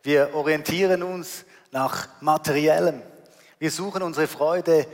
Wir 0.01 0.31
orientieren 0.33 1.03
uns 1.03 1.45
nach 1.73 2.07
materiellem. 2.21 3.01
Wir 3.57 3.71
suchen 3.71 4.03
unsere 4.03 4.27
Freude 4.27 4.87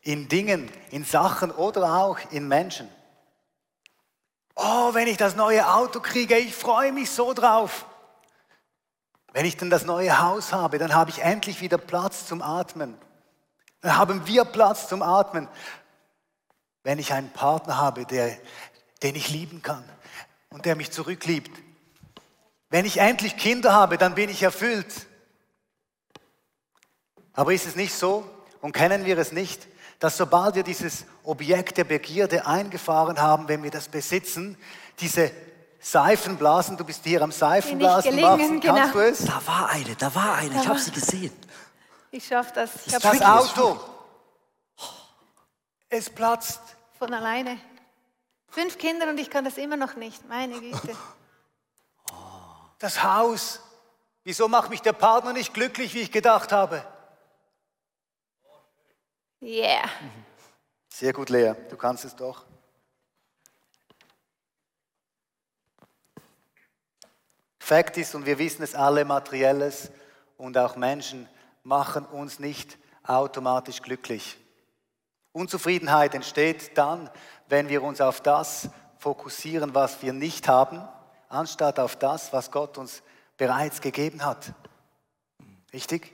in 0.00 0.26
Dingen, 0.26 0.70
in 0.90 1.04
Sachen 1.04 1.50
oder 1.50 1.96
auch 1.96 2.18
in 2.30 2.48
Menschen. 2.48 2.88
Oh, 4.56 4.94
wenn 4.94 5.06
ich 5.06 5.18
das 5.18 5.36
neue 5.36 5.70
Auto 5.70 6.00
kriege, 6.00 6.36
ich 6.38 6.54
freue 6.54 6.92
mich 6.92 7.10
so 7.10 7.34
drauf. 7.34 7.84
Wenn 9.34 9.44
ich 9.44 9.58
dann 9.58 9.68
das 9.68 9.84
neue 9.84 10.18
Haus 10.18 10.54
habe, 10.54 10.78
dann 10.78 10.94
habe 10.94 11.10
ich 11.10 11.18
endlich 11.18 11.60
wieder 11.60 11.76
Platz 11.76 12.26
zum 12.26 12.40
Atmen. 12.40 12.96
Dann 13.82 13.98
haben 13.98 14.26
wir 14.26 14.46
Platz 14.46 14.88
zum 14.88 15.02
Atmen. 15.02 15.46
Wenn 16.84 16.98
ich 16.98 17.12
einen 17.12 17.30
Partner 17.30 17.76
habe, 17.76 18.06
der, 18.06 18.34
den 19.02 19.14
ich 19.14 19.28
lieben 19.28 19.60
kann 19.60 19.84
und 20.48 20.64
der 20.64 20.74
mich 20.74 20.90
zurückliebt. 20.90 21.50
Wenn 22.70 22.86
ich 22.86 22.96
endlich 22.96 23.36
Kinder 23.36 23.74
habe, 23.74 23.98
dann 23.98 24.14
bin 24.14 24.30
ich 24.30 24.42
erfüllt. 24.42 25.06
Aber 27.38 27.52
ist 27.52 27.66
es 27.66 27.76
nicht 27.76 27.94
so 27.94 28.28
und 28.60 28.72
kennen 28.72 29.04
wir 29.04 29.16
es 29.16 29.30
nicht, 29.30 29.68
dass 30.00 30.16
sobald 30.16 30.56
wir 30.56 30.64
dieses 30.64 31.04
Objekt 31.22 31.76
der 31.78 31.84
Begierde 31.84 32.44
eingefahren 32.44 33.20
haben, 33.20 33.46
wenn 33.46 33.62
wir 33.62 33.70
das 33.70 33.86
besitzen, 33.86 34.58
diese 34.98 35.30
Seifenblasen, 35.78 36.76
du 36.76 36.82
bist 36.82 37.04
hier 37.04 37.22
am 37.22 37.30
Seifenblasen 37.30 38.10
gelingen, 38.10 38.28
wachsen, 38.28 38.60
kannst 38.60 38.92
genau. 38.92 39.04
du 39.04 39.08
es? 39.08 39.24
Da 39.24 39.40
war 39.46 39.68
eine, 39.68 39.94
da 39.94 40.12
war 40.16 40.34
eine. 40.34 40.60
Ich 40.60 40.66
habe 40.66 40.80
sie 40.80 40.90
gesehen. 40.90 41.32
Ich 42.10 42.26
schaffe 42.26 42.50
das. 42.56 42.70
Ich 42.84 42.92
Das 42.92 43.04
habe 43.04 43.24
Auto, 43.24 43.80
es 45.90 46.10
platzt. 46.10 46.60
von 46.98 47.14
alleine. 47.14 47.56
Fünf 48.48 48.78
Kinder 48.78 49.08
und 49.08 49.20
ich 49.20 49.30
kann 49.30 49.44
das 49.44 49.58
immer 49.58 49.76
noch 49.76 49.94
nicht. 49.94 50.28
Meine 50.28 50.58
Güte. 50.58 50.96
Das 52.80 53.04
Haus, 53.04 53.60
wieso 54.24 54.48
macht 54.48 54.70
mich 54.70 54.82
der 54.82 54.92
Partner 54.92 55.32
nicht 55.32 55.54
glücklich, 55.54 55.94
wie 55.94 56.00
ich 56.00 56.10
gedacht 56.10 56.50
habe? 56.50 56.84
Yeah. 59.40 59.88
Sehr 60.88 61.12
gut, 61.12 61.28
Lea, 61.30 61.52
du 61.70 61.76
kannst 61.76 62.04
es 62.04 62.16
doch. 62.16 62.44
Fakt 67.60 67.96
ist, 67.98 68.14
und 68.14 68.26
wir 68.26 68.38
wissen 68.38 68.62
es 68.62 68.74
alle, 68.74 69.04
materielles 69.04 69.90
und 70.38 70.56
auch 70.56 70.74
Menschen 70.76 71.28
machen 71.62 72.06
uns 72.06 72.38
nicht 72.38 72.78
automatisch 73.04 73.82
glücklich. 73.82 74.38
Unzufriedenheit 75.32 76.14
entsteht 76.14 76.76
dann, 76.76 77.10
wenn 77.46 77.68
wir 77.68 77.82
uns 77.82 78.00
auf 78.00 78.20
das 78.20 78.70
fokussieren, 78.98 79.74
was 79.74 80.02
wir 80.02 80.12
nicht 80.12 80.48
haben, 80.48 80.82
anstatt 81.28 81.78
auf 81.78 81.94
das, 81.96 82.32
was 82.32 82.50
Gott 82.50 82.78
uns 82.78 83.02
bereits 83.36 83.80
gegeben 83.80 84.24
hat. 84.24 84.52
Richtig? 85.72 86.12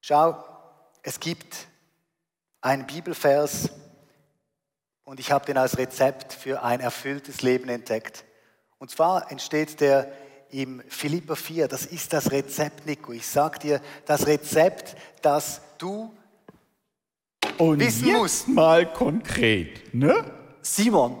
Schau, 0.00 0.44
es 1.02 1.20
gibt 1.20 1.66
einen 2.60 2.86
Bibelvers 2.86 3.70
und 5.04 5.20
ich 5.20 5.32
habe 5.32 5.46
den 5.46 5.56
als 5.56 5.78
Rezept 5.78 6.32
für 6.32 6.62
ein 6.62 6.80
erfülltes 6.80 7.42
Leben 7.42 7.68
entdeckt. 7.68 8.24
Und 8.78 8.90
zwar 8.90 9.30
entsteht 9.30 9.80
der 9.80 10.12
im 10.50 10.82
Philipper 10.88 11.36
4. 11.36 11.68
Das 11.68 11.86
ist 11.86 12.12
das 12.12 12.30
Rezept, 12.30 12.86
Nico. 12.86 13.12
Ich 13.12 13.26
sag 13.26 13.60
dir, 13.60 13.80
das 14.06 14.26
Rezept, 14.26 14.96
das 15.22 15.60
du 15.78 16.12
Und 17.58 17.80
Wissen 17.80 18.08
jetzt 18.08 18.16
muss. 18.16 18.46
mal 18.48 18.92
konkret, 18.92 19.94
ne? 19.94 20.24
Simon, 20.62 21.18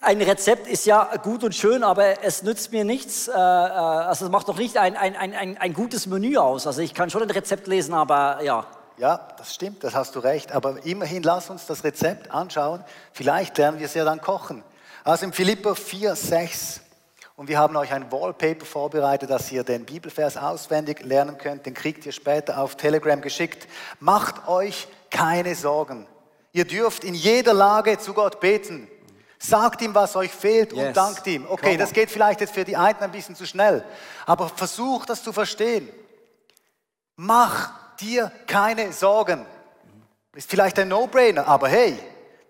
ein 0.00 0.20
Rezept 0.22 0.66
ist 0.68 0.86
ja 0.86 1.16
gut 1.22 1.42
und 1.42 1.54
schön, 1.54 1.82
aber 1.82 2.22
es 2.22 2.42
nützt 2.42 2.70
mir 2.72 2.84
nichts. 2.84 3.26
Äh, 3.28 3.32
äh, 3.32 3.34
also 3.34 4.26
es 4.26 4.30
macht 4.30 4.48
doch 4.48 4.58
nicht 4.58 4.76
ein, 4.76 4.96
ein, 4.96 5.16
ein, 5.16 5.34
ein, 5.34 5.58
ein 5.58 5.72
gutes 5.72 6.06
Menü 6.06 6.36
aus. 6.36 6.66
Also 6.66 6.82
ich 6.82 6.94
kann 6.94 7.10
schon 7.10 7.22
ein 7.22 7.30
Rezept 7.30 7.66
lesen, 7.66 7.94
aber 7.94 8.42
ja. 8.42 8.66
Ja, 8.98 9.28
das 9.38 9.54
stimmt, 9.54 9.84
das 9.84 9.94
hast 9.94 10.14
du 10.16 10.18
recht. 10.18 10.52
Aber 10.52 10.84
immerhin 10.84 11.22
lass 11.22 11.50
uns 11.50 11.66
das 11.66 11.84
Rezept 11.84 12.30
anschauen. 12.30 12.84
Vielleicht 13.12 13.56
lernen 13.56 13.78
wir 13.78 13.86
es 13.86 13.94
ja 13.94 14.04
dann 14.04 14.20
kochen. 14.20 14.64
Also 15.04 15.24
im 15.24 15.32
Philipper 15.32 15.74
4, 15.74 16.14
6. 16.16 16.80
Und 17.36 17.48
wir 17.48 17.58
haben 17.58 17.76
euch 17.76 17.92
ein 17.92 18.10
Wallpaper 18.10 18.66
vorbereitet, 18.66 19.30
dass 19.30 19.52
ihr 19.52 19.62
den 19.62 19.84
Bibelvers 19.84 20.36
auswendig 20.36 21.04
lernen 21.04 21.38
könnt. 21.38 21.64
Den 21.66 21.74
kriegt 21.74 22.04
ihr 22.04 22.12
später 22.12 22.58
auf 22.58 22.76
Telegram 22.76 23.20
geschickt. 23.20 23.68
Macht 24.00 24.48
euch 24.48 24.88
keine 25.10 25.54
Sorgen. 25.54 26.08
Ihr 26.52 26.64
dürft 26.64 27.04
in 27.04 27.14
jeder 27.14 27.54
Lage 27.54 27.98
zu 27.98 28.12
Gott 28.12 28.40
beten. 28.40 28.88
Sagt 29.38 29.82
ihm, 29.82 29.94
was 29.94 30.16
euch 30.16 30.32
fehlt 30.32 30.72
und 30.72 30.80
Yes. 30.80 30.94
dankt 30.94 31.24
ihm. 31.28 31.46
Okay, 31.48 31.76
das 31.76 31.92
geht 31.92 32.10
vielleicht 32.10 32.40
jetzt 32.40 32.54
für 32.54 32.64
die 32.64 32.76
einen 32.76 32.98
ein 32.98 33.12
bisschen 33.12 33.36
zu 33.36 33.46
schnell. 33.46 33.84
Aber 34.26 34.48
versucht 34.48 35.08
das 35.08 35.22
zu 35.22 35.32
verstehen. 35.32 35.88
Mach 37.14 37.70
dir 38.00 38.32
keine 38.46 38.92
Sorgen. 38.92 39.44
Ist 40.34 40.50
vielleicht 40.50 40.78
ein 40.78 40.88
No-Brainer, 40.88 41.46
aber 41.46 41.68
hey, 41.68 41.98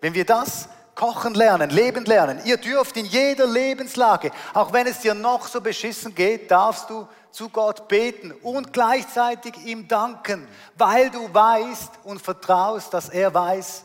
wenn 0.00 0.14
wir 0.14 0.24
das 0.24 0.68
kochen 0.94 1.34
lernen, 1.34 1.70
leben 1.70 2.04
lernen, 2.04 2.40
ihr 2.44 2.56
dürft 2.56 2.96
in 2.96 3.06
jeder 3.06 3.46
Lebenslage, 3.46 4.32
auch 4.52 4.72
wenn 4.72 4.86
es 4.86 4.98
dir 5.00 5.14
noch 5.14 5.46
so 5.46 5.60
beschissen 5.60 6.14
geht, 6.14 6.50
darfst 6.50 6.90
du 6.90 7.06
zu 7.30 7.48
Gott 7.48 7.86
beten 7.86 8.32
und 8.42 8.72
gleichzeitig 8.72 9.56
ihm 9.64 9.86
danken, 9.86 10.48
weil 10.76 11.08
du 11.10 11.32
weißt 11.32 12.00
und 12.04 12.20
vertraust, 12.20 12.92
dass 12.92 13.08
er 13.08 13.32
weiß, 13.32 13.84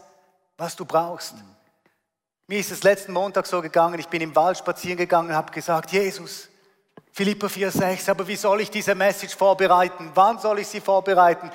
was 0.57 0.75
du 0.75 0.85
brauchst. 0.85 1.35
Mir 2.47 2.59
ist 2.59 2.71
es 2.71 2.83
letzten 2.83 3.13
Montag 3.13 3.45
so 3.45 3.61
gegangen, 3.61 3.99
ich 3.99 4.07
bin 4.07 4.21
im 4.21 4.35
Wald 4.35 4.57
spazieren 4.57 4.97
gegangen 4.97 5.29
und 5.29 5.35
habe 5.35 5.51
gesagt, 5.51 5.91
Jesus, 5.91 6.49
Philippa 7.15 7.45
4,6, 7.45 8.09
aber 8.09 8.27
wie 8.27 8.35
soll 8.35 8.61
ich 8.61 8.71
diese 8.71 8.95
Message 8.95 9.35
vorbereiten? 9.35 10.09
Wann 10.15 10.39
soll 10.39 10.57
ich 10.59 10.67
sie 10.67 10.81
vorbereiten? 10.81 11.51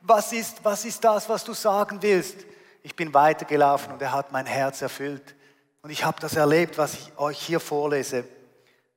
Was 0.00 0.32
ist, 0.32 0.64
was 0.64 0.82
ist 0.86 1.04
das, 1.04 1.28
was 1.28 1.44
du 1.44 1.52
sagen 1.52 1.98
willst? 2.00 2.38
Ich 2.82 2.96
bin 2.96 3.12
weitergelaufen 3.12 3.92
und 3.92 4.00
er 4.00 4.12
hat 4.12 4.32
mein 4.32 4.46
Herz 4.46 4.80
erfüllt. 4.80 5.34
Und 5.82 5.90
ich 5.90 6.02
habe 6.06 6.18
das 6.20 6.36
erlebt, 6.36 6.78
was 6.78 6.94
ich 6.94 7.18
euch 7.18 7.38
hier 7.38 7.60
vorlese. 7.60 8.24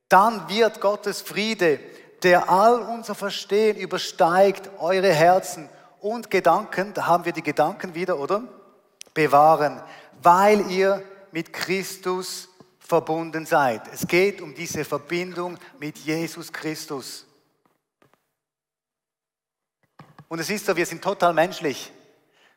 Dann 0.08 0.48
wird 0.48 0.80
Gottes 0.80 1.22
Friede, 1.22 1.78
der 2.24 2.50
all 2.50 2.80
unser 2.84 3.14
Verstehen 3.14 3.76
übersteigt, 3.76 4.70
eure 4.80 5.12
Herzen 5.12 5.68
und 6.00 6.32
Gedanken, 6.32 6.94
da 6.94 7.06
haben 7.06 7.26
wir 7.26 7.34
die 7.34 7.44
Gedanken 7.44 7.94
wieder, 7.96 8.18
oder? 8.18 8.44
Bewahren, 9.14 9.82
weil 10.24 10.72
ihr 10.72 11.04
mit 11.34 11.52
Christus 11.52 12.48
verbunden 12.88 13.46
seid. 13.46 13.82
Es 13.94 14.08
geht 14.08 14.42
um 14.42 14.56
diese 14.56 14.86
Verbindung 14.86 15.58
mit 15.80 15.98
Jesus 15.98 16.52
Christus. 16.52 17.26
Und 20.30 20.40
es 20.40 20.50
ist 20.50 20.66
so, 20.66 20.76
wir 20.76 20.86
sind 20.86 21.04
total 21.04 21.34
menschlich. 21.34 21.92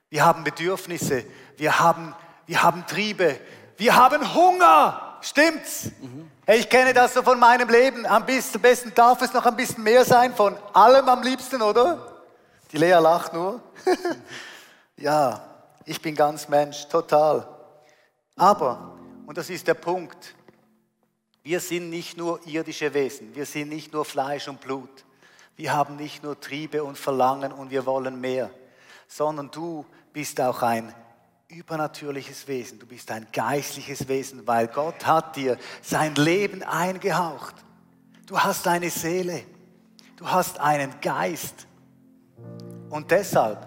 Wir 0.08 0.24
haben 0.24 0.42
Bedürfnisse, 0.42 1.24
wir 1.56 1.78
haben, 1.78 2.14
wir 2.46 2.62
haben 2.62 2.86
Triebe, 2.86 3.38
wir 3.76 3.94
haben 3.94 4.34
Hunger. 4.34 5.18
Stimmt's? 5.20 5.90
Hey, 6.46 6.60
ich 6.60 6.68
kenne 6.68 6.94
das 6.94 7.14
so 7.14 7.22
von 7.22 7.38
meinem 7.38 7.68
Leben. 7.68 8.06
Am 8.06 8.24
besten 8.26 8.94
darf 8.94 9.22
es 9.22 9.32
noch 9.32 9.46
ein 9.46 9.54
bisschen 9.54 9.84
mehr 9.84 10.04
sein, 10.04 10.34
von 10.34 10.56
allem 10.72 11.08
am 11.08 11.22
liebsten, 11.22 11.62
oder? 11.62 12.22
Die 12.72 12.78
Lea 12.78 12.98
lacht 13.00 13.32
nur. 13.32 13.60
ja, 14.96 15.40
ich 15.84 16.00
bin 16.00 16.14
ganz 16.14 16.48
Mensch, 16.48 16.88
total. 16.88 17.46
Aber, 18.36 18.96
und 19.30 19.38
das 19.38 19.48
ist 19.48 19.68
der 19.68 19.74
Punkt, 19.74 20.34
wir 21.44 21.60
sind 21.60 21.88
nicht 21.88 22.16
nur 22.16 22.44
irdische 22.48 22.92
Wesen, 22.92 23.32
wir 23.32 23.46
sind 23.46 23.68
nicht 23.68 23.92
nur 23.92 24.04
Fleisch 24.04 24.48
und 24.48 24.60
Blut, 24.60 25.04
wir 25.54 25.72
haben 25.72 25.94
nicht 25.94 26.24
nur 26.24 26.40
Triebe 26.40 26.82
und 26.82 26.98
Verlangen 26.98 27.52
und 27.52 27.70
wir 27.70 27.86
wollen 27.86 28.20
mehr, 28.20 28.50
sondern 29.06 29.48
du 29.48 29.86
bist 30.12 30.40
auch 30.40 30.62
ein 30.62 30.92
übernatürliches 31.46 32.48
Wesen, 32.48 32.80
du 32.80 32.86
bist 32.86 33.08
ein 33.12 33.28
geistliches 33.32 34.08
Wesen, 34.08 34.44
weil 34.48 34.66
Gott 34.66 35.06
hat 35.06 35.36
dir 35.36 35.56
sein 35.80 36.16
Leben 36.16 36.64
eingehaucht. 36.64 37.54
Du 38.26 38.36
hast 38.36 38.66
eine 38.66 38.90
Seele, 38.90 39.44
du 40.16 40.28
hast 40.28 40.58
einen 40.58 41.00
Geist. 41.00 41.68
Und 42.88 43.12
deshalb, 43.12 43.64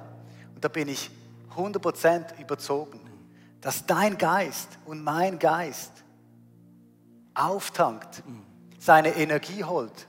und 0.56 0.62
da 0.62 0.68
bin 0.68 0.90
ich 0.90 1.10
100% 1.56 2.38
überzogen, 2.42 3.00
dass 3.64 3.86
dein 3.86 4.18
Geist 4.18 4.78
und 4.86 5.04
mein 5.04 5.40
Geist 5.40 5.92
auftankt, 7.34 8.22
seine 8.78 9.16
Energie 9.16 9.64
holt, 9.64 10.08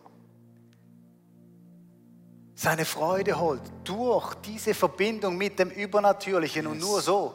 seine 2.56 2.84
Freude 2.84 3.38
holt 3.38 3.62
durch 3.84 4.34
diese 4.36 4.74
Verbindung 4.74 5.38
mit 5.38 5.60
dem 5.60 5.70
Übernatürlichen 5.70 6.66
und 6.66 6.80
nur 6.80 7.00
so, 7.00 7.32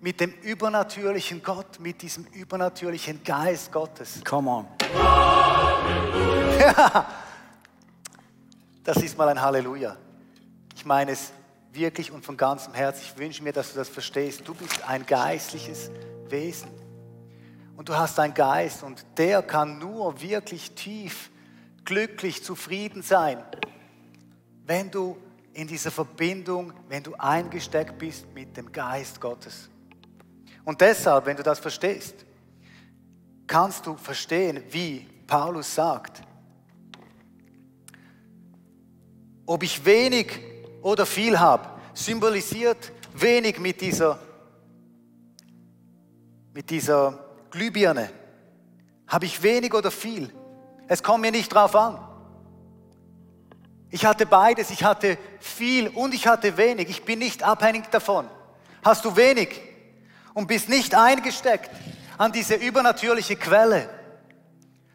mit 0.00 0.20
dem 0.20 0.32
übernatürlichen 0.42 1.42
Gott, 1.42 1.80
mit 1.80 2.00
diesem 2.00 2.24
übernatürlichen 2.26 3.22
Geist 3.24 3.72
Gottes. 3.72 4.22
Come 4.24 4.50
on. 4.50 4.66
Das 8.84 8.96
ist 9.02 9.18
mal 9.18 9.28
ein 9.28 9.38
Halleluja. 9.38 9.98
Ich 10.74 10.86
meine 10.86 11.10
es 11.10 11.30
wirklich 11.72 12.10
und 12.10 12.24
von 12.24 12.36
ganzem 12.36 12.74
Herzen. 12.74 13.02
Ich 13.04 13.18
wünsche 13.18 13.42
mir, 13.42 13.52
dass 13.52 13.72
du 13.72 13.78
das 13.78 13.88
verstehst. 13.88 14.42
Du 14.44 14.54
bist 14.54 14.86
ein 14.88 15.04
geistliches 15.06 15.90
Wesen. 16.28 16.70
Und 17.76 17.88
du 17.88 17.96
hast 17.96 18.18
einen 18.18 18.34
Geist 18.34 18.82
und 18.82 19.04
der 19.16 19.42
kann 19.42 19.78
nur 19.78 20.20
wirklich 20.20 20.72
tief, 20.72 21.30
glücklich, 21.84 22.42
zufrieden 22.42 23.02
sein, 23.02 23.42
wenn 24.66 24.90
du 24.90 25.16
in 25.52 25.68
dieser 25.68 25.90
Verbindung, 25.90 26.72
wenn 26.88 27.02
du 27.02 27.14
eingesteckt 27.14 27.98
bist 27.98 28.26
mit 28.34 28.56
dem 28.56 28.72
Geist 28.72 29.20
Gottes. 29.20 29.70
Und 30.64 30.80
deshalb, 30.80 31.26
wenn 31.26 31.36
du 31.36 31.42
das 31.42 31.58
verstehst, 31.58 32.14
kannst 33.46 33.86
du 33.86 33.96
verstehen, 33.96 34.62
wie 34.70 35.06
Paulus 35.26 35.74
sagt, 35.74 36.22
ob 39.46 39.62
ich 39.62 39.84
wenig 39.84 40.40
oder 40.88 41.04
viel 41.04 41.38
habe, 41.38 41.68
symbolisiert 41.92 42.92
wenig 43.12 43.58
mit 43.58 43.82
dieser, 43.82 44.18
mit 46.54 46.70
dieser 46.70 47.18
Glühbirne. 47.50 48.10
Habe 49.06 49.26
ich 49.26 49.42
wenig 49.42 49.74
oder 49.74 49.90
viel? 49.90 50.32
Es 50.86 51.02
kommt 51.02 51.20
mir 51.20 51.30
nicht 51.30 51.52
drauf 51.52 51.76
an. 51.76 51.98
Ich 53.90 54.06
hatte 54.06 54.24
beides, 54.24 54.70
ich 54.70 54.82
hatte 54.82 55.18
viel 55.40 55.88
und 55.88 56.14
ich 56.14 56.26
hatte 56.26 56.56
wenig. 56.56 56.88
Ich 56.88 57.04
bin 57.04 57.18
nicht 57.18 57.42
abhängig 57.42 57.90
davon. 57.90 58.26
Hast 58.82 59.04
du 59.04 59.14
wenig 59.14 59.60
und 60.32 60.46
bist 60.46 60.70
nicht 60.70 60.94
eingesteckt 60.94 61.70
an 62.16 62.32
diese 62.32 62.54
übernatürliche 62.54 63.36
Quelle, 63.36 63.90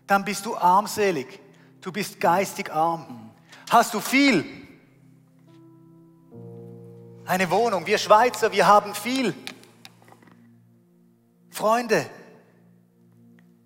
dann 0.08 0.25
bist 0.25 0.45
du 0.47 0.58
armselig. 0.58 1.39
Du 1.82 1.91
bist 1.91 2.19
geistig 2.19 2.71
arm. 2.73 3.32
Hast 3.69 3.93
du 3.93 3.99
viel? 3.99 4.62
Eine 7.25 7.49
Wohnung. 7.49 7.86
Wir 7.86 7.97
Schweizer, 7.97 8.51
wir 8.51 8.67
haben 8.67 8.93
viel. 8.93 9.33
Freunde, 11.49 12.05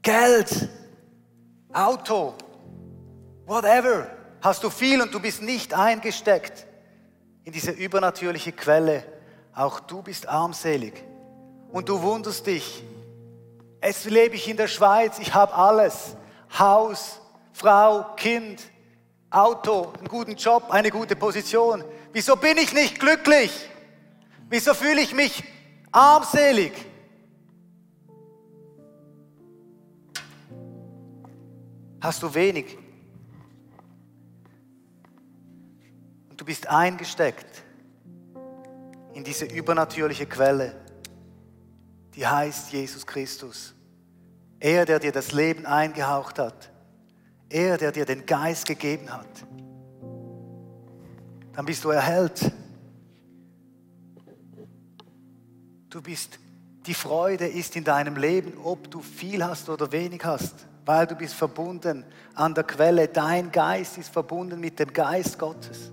Geld, 0.01 0.69
Auto, 1.73 2.35
whatever. 3.45 4.11
Hast 4.41 4.63
du 4.63 4.69
viel 4.69 5.01
und 5.01 5.13
du 5.13 5.19
bist 5.19 5.41
nicht 5.41 5.73
eingesteckt 5.73 6.67
in 7.45 7.51
diese 7.53 7.71
übernatürliche 7.71 8.51
Quelle. 8.51 9.03
Auch 9.55 9.79
du 9.79 10.03
bist 10.03 10.27
armselig. 10.27 11.03
Und 11.71 11.89
du 11.89 12.01
wunderst 12.01 12.45
dich. 12.45 12.83
Es 13.81 14.05
lebe 14.05 14.35
ich 14.35 14.47
in 14.47 14.57
der 14.57 14.67
Schweiz, 14.67 15.17
ich 15.17 15.33
habe 15.33 15.53
alles. 15.55 16.15
Haus, 16.59 17.19
Frau, 17.53 18.13
Kind, 18.15 18.61
Auto, 19.31 19.93
einen 19.97 20.07
guten 20.07 20.35
Job, 20.35 20.69
eine 20.69 20.91
gute 20.91 21.15
Position. 21.15 21.83
Wieso 22.17 22.35
bin 22.35 22.57
ich 22.57 22.73
nicht 22.73 22.99
glücklich? 22.99 23.69
Wieso 24.49 24.73
fühle 24.73 25.01
ich 25.01 25.13
mich 25.13 25.43
armselig? 25.91 26.73
Hast 32.01 32.23
du 32.23 32.33
wenig? 32.33 32.75
Und 36.27 36.41
du 36.41 36.43
bist 36.43 36.65
eingesteckt 36.65 37.63
in 39.13 39.23
diese 39.23 39.45
übernatürliche 39.45 40.25
Quelle, 40.25 40.73
die 42.15 42.25
heißt 42.25 42.71
Jesus 42.71 43.05
Christus. 43.05 43.75
Er, 44.59 44.85
der 44.85 44.97
dir 44.97 45.11
das 45.11 45.33
Leben 45.33 45.67
eingehaucht 45.67 46.39
hat. 46.39 46.71
Er, 47.47 47.77
der 47.77 47.91
dir 47.91 48.05
den 48.05 48.25
Geist 48.25 48.65
gegeben 48.65 49.13
hat. 49.13 49.27
Dann 51.57 51.65
bist 51.65 51.83
du 51.83 51.89
erhellt. 51.89 52.51
Du 55.89 56.03
bist, 56.03 56.37
die 56.85 56.93
Freude 56.93 57.47
ist 57.47 57.75
in 57.75 57.83
deinem 57.83 58.15
Leben, 58.15 58.53
ob 58.63 58.91
du 58.91 59.01
viel 59.01 59.43
hast 59.43 59.67
oder 59.67 59.91
wenig 59.91 60.23
hast, 60.23 60.53
weil 60.85 61.07
du 61.07 61.15
bist 61.15 61.33
verbunden 61.33 62.05
an 62.35 62.53
der 62.53 62.63
Quelle. 62.63 63.07
Dein 63.07 63.51
Geist 63.51 63.97
ist 63.97 64.13
verbunden 64.13 64.59
mit 64.59 64.77
dem 64.77 64.93
Geist 64.93 65.39
Gottes. 65.39 65.91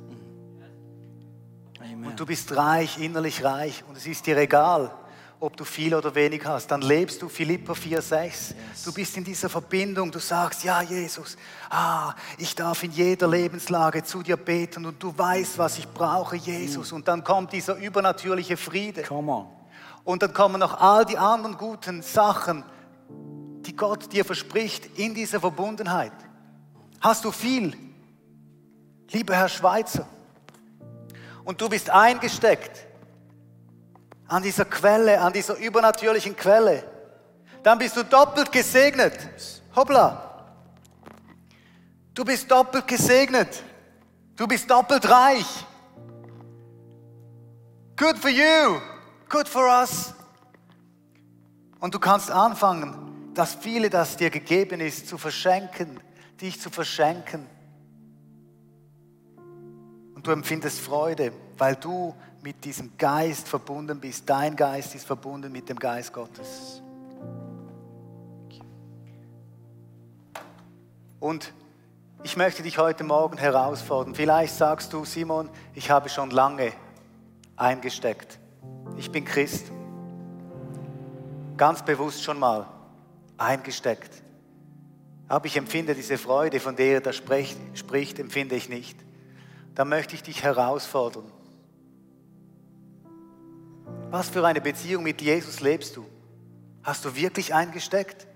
Und 1.81 2.21
du 2.21 2.27
bist 2.27 2.55
reich, 2.55 2.99
innerlich 2.99 3.43
reich 3.43 3.85
und 3.89 3.97
es 3.97 4.07
ist 4.07 4.27
dir 4.27 4.37
egal, 4.37 4.95
ob 5.41 5.57
du 5.57 5.65
viel 5.65 5.95
oder 5.95 6.15
wenig 6.15 6.45
hast, 6.47 6.69
dann 6.69 6.81
lebst 6.81 7.21
du 7.21 7.29
Philippa 7.29 7.73
4,6. 7.73 8.55
Du 8.85 8.93
bist 8.93 9.17
in 9.17 9.25
dieser 9.25 9.49
Verbindung, 9.49 10.11
du 10.11 10.19
sagst, 10.19 10.65
ja 10.65 10.81
Jesus, 10.83 11.37
ah, 11.71 12.15
ich 12.39 12.55
darf 12.55 12.83
in 12.83 12.93
jeder 12.93 13.29
Lebenslage 13.29 14.05
zu 14.05 14.23
dir 14.23 14.37
beten 14.37 14.87
und 14.87 15.03
du 15.03 15.17
weißt, 15.17 15.59
was 15.59 15.79
ich 15.79 15.89
brauche, 15.89 16.37
Jesus. 16.37 16.93
Und 16.93 17.09
dann 17.09 17.25
kommt 17.25 17.53
dieser 17.53 17.77
übernatürliche 17.77 18.57
Friede. 18.57 19.03
Come 19.03 19.33
on. 19.33 19.47
Und 20.05 20.23
dann 20.23 20.33
kommen 20.33 20.61
noch 20.61 20.81
all 20.81 21.05
die 21.05 21.19
anderen 21.19 21.57
guten 21.57 22.03
Sachen, 22.03 22.63
die 23.67 23.75
Gott 23.75 24.13
dir 24.13 24.25
verspricht 24.25 24.99
in 24.99 25.15
dieser 25.15 25.41
Verbundenheit. 25.41 26.13
Hast 27.01 27.25
du 27.25 27.33
viel, 27.33 27.77
lieber 29.11 29.35
Herr 29.35 29.49
Schweizer? 29.49 30.07
Und 31.45 31.61
du 31.61 31.69
bist 31.69 31.91
eingesteckt 31.91 32.87
an 34.29 34.43
dieser 34.43 34.65
Quelle, 34.65 35.21
an 35.21 35.33
dieser 35.33 35.57
übernatürlichen 35.57 36.37
Quelle. 36.37 36.85
Dann 37.63 37.79
bist 37.79 37.97
du 37.97 38.05
doppelt 38.05 38.53
gesegnet. 38.53 39.19
Hoppla. 39.75 40.47
Du 42.15 42.25
bist 42.25 42.51
doppelt 42.51 42.87
gesegnet. 42.87 43.63
Du 44.37 44.47
bist 44.47 44.71
doppelt 44.71 45.09
reich. 45.09 45.67
Good 47.97 48.19
for 48.19 48.31
you. 48.31 48.81
Good 49.29 49.49
for 49.49 49.67
us. 49.67 50.15
Und 51.81 51.95
du 51.95 51.99
kannst 51.99 52.31
anfangen, 52.31 53.33
das 53.35 53.55
viele, 53.55 53.91
das 53.91 54.17
dir 54.17 54.31
gegeben 54.31 54.81
ist, 54.81 55.09
zu 55.09 55.19
verschenken, 55.19 56.01
dich 56.41 56.61
zu 56.61 56.71
verschenken. 56.71 57.47
Und 60.15 60.27
du 60.27 60.31
empfindest 60.31 60.81
Freude, 60.81 61.33
weil 61.59 61.77
du 61.77 62.15
mit 62.45 62.63
diesem 62.63 62.95
Geist 62.99 63.49
verbunden 63.49 63.99
bist. 63.99 64.29
Dein 64.29 64.55
Geist 64.55 64.95
ist 64.95 65.07
verbunden 65.07 65.51
mit 65.51 65.67
dem 65.71 65.79
Geist 65.79 66.13
Gottes. 66.13 66.83
Und 71.19 71.55
ich 72.23 72.37
möchte 72.37 72.63
dich 72.63 72.77
heute 72.77 73.03
Morgen 73.03 73.39
herausfordern. 73.39 74.15
Vielleicht 74.15 74.55
sagst 74.55 74.93
du, 74.93 75.07
Simon, 75.07 75.49
ich 75.73 75.91
habe 75.91 76.11
schon 76.11 76.31
lange 76.31 76.75
eingesteckt. 77.57 78.39
Ich 78.99 79.11
bin 79.11 79.25
Christ. 79.25 79.73
Ganz 81.57 81.83
bewusst 81.83 82.23
schon 82.23 82.39
mal 82.39 82.67
eingesteckt. 83.39 84.23
Aber 85.29 85.47
ich 85.47 85.57
empfinde 85.57 85.95
diese 85.95 86.19
Freude, 86.19 86.61
von 86.61 86.77
der 86.77 86.97
er 86.97 87.01
da 87.01 87.15
spricht, 87.15 88.19
empfinde 88.19 88.55
ich 88.55 88.69
nicht. 88.69 88.99
Da 89.75 89.87
möchte 89.87 90.15
ich 90.15 90.23
dich 90.23 90.43
herausfordern. 90.43 91.25
Was 94.11 94.29
für 94.29 94.47
eine 94.47 94.61
Beziehung 94.61 95.03
mit 95.03 95.21
Jesus 95.21 95.61
lebst 95.61 95.97
du? 95.97 96.07
Hast 96.83 97.05
du 97.05 97.15
wirklich 97.17 97.53
eingesteckt? 97.53 98.27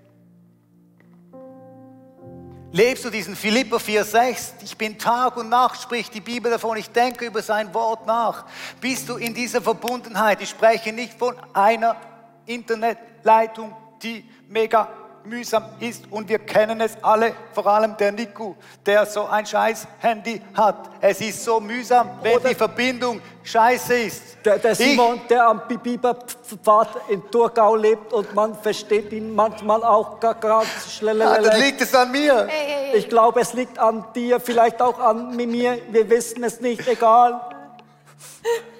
Lebst 2.70 3.04
du 3.04 3.10
diesen 3.10 3.34
Philippa 3.34 3.76
4,6? 3.76 4.62
Ich 4.62 4.76
bin 4.76 4.98
Tag 4.98 5.36
und 5.38 5.48
Nacht, 5.48 5.80
spricht 5.80 6.12
die 6.14 6.20
Bibel 6.20 6.50
davon, 6.50 6.76
ich 6.76 6.90
denke 6.90 7.24
über 7.24 7.40
sein 7.40 7.72
Wort 7.72 8.06
nach. 8.06 8.44
Bist 8.80 9.08
du 9.08 9.16
in 9.16 9.32
dieser 9.32 9.62
Verbundenheit? 9.62 10.42
Ich 10.42 10.50
spreche 10.50 10.92
nicht 10.92 11.14
von 11.14 11.34
einer 11.54 11.96
Internetleitung, 12.44 13.74
die 14.02 14.28
mega 14.48 14.88
mühsam 15.28 15.64
ist 15.80 16.04
und 16.10 16.28
wir 16.28 16.38
kennen 16.38 16.80
es 16.80 16.96
alle, 17.02 17.32
vor 17.52 17.66
allem 17.66 17.96
der 17.96 18.12
Nico, 18.12 18.56
der 18.86 19.04
so 19.06 19.26
ein 19.26 19.44
scheiß 19.46 19.86
Handy 20.00 20.40
hat. 20.54 20.90
Es 21.00 21.20
ist 21.20 21.44
so 21.44 21.60
mühsam, 21.60 22.10
wenn 22.22 22.36
Oder 22.36 22.48
die 22.50 22.54
Verbindung 22.54 23.20
scheiße 23.42 23.94
ist. 23.94 24.22
Der, 24.44 24.58
der 24.58 24.72
Ich- 24.72 24.78
Simon, 24.78 25.20
der 25.28 25.46
am 25.46 25.62
Biberpfad 25.68 26.88
in 27.08 27.22
Thurgau 27.30 27.76
lebt 27.76 28.12
und 28.12 28.34
man 28.34 28.54
versteht 28.54 29.12
ihn 29.12 29.34
manchmal 29.34 29.82
auch 29.84 30.18
ga- 30.20 30.32
ganz 30.34 30.66
Ah, 30.66 30.88
schnell. 30.90 31.18
dann 31.18 31.60
liegt 31.60 31.80
es 31.80 31.94
an 31.94 32.10
mir. 32.10 32.46
Hey, 32.48 32.66
hey, 32.66 32.90
hey. 32.92 32.96
Ich 32.98 33.08
glaube, 33.08 33.40
es 33.40 33.52
liegt 33.52 33.78
an 33.78 34.04
dir, 34.14 34.40
vielleicht 34.40 34.80
auch 34.80 34.98
an 34.98 35.36
mir. 35.36 35.78
Wir 35.90 36.08
wissen 36.08 36.42
es 36.44 36.60
nicht, 36.60 36.86
egal. 36.88 37.40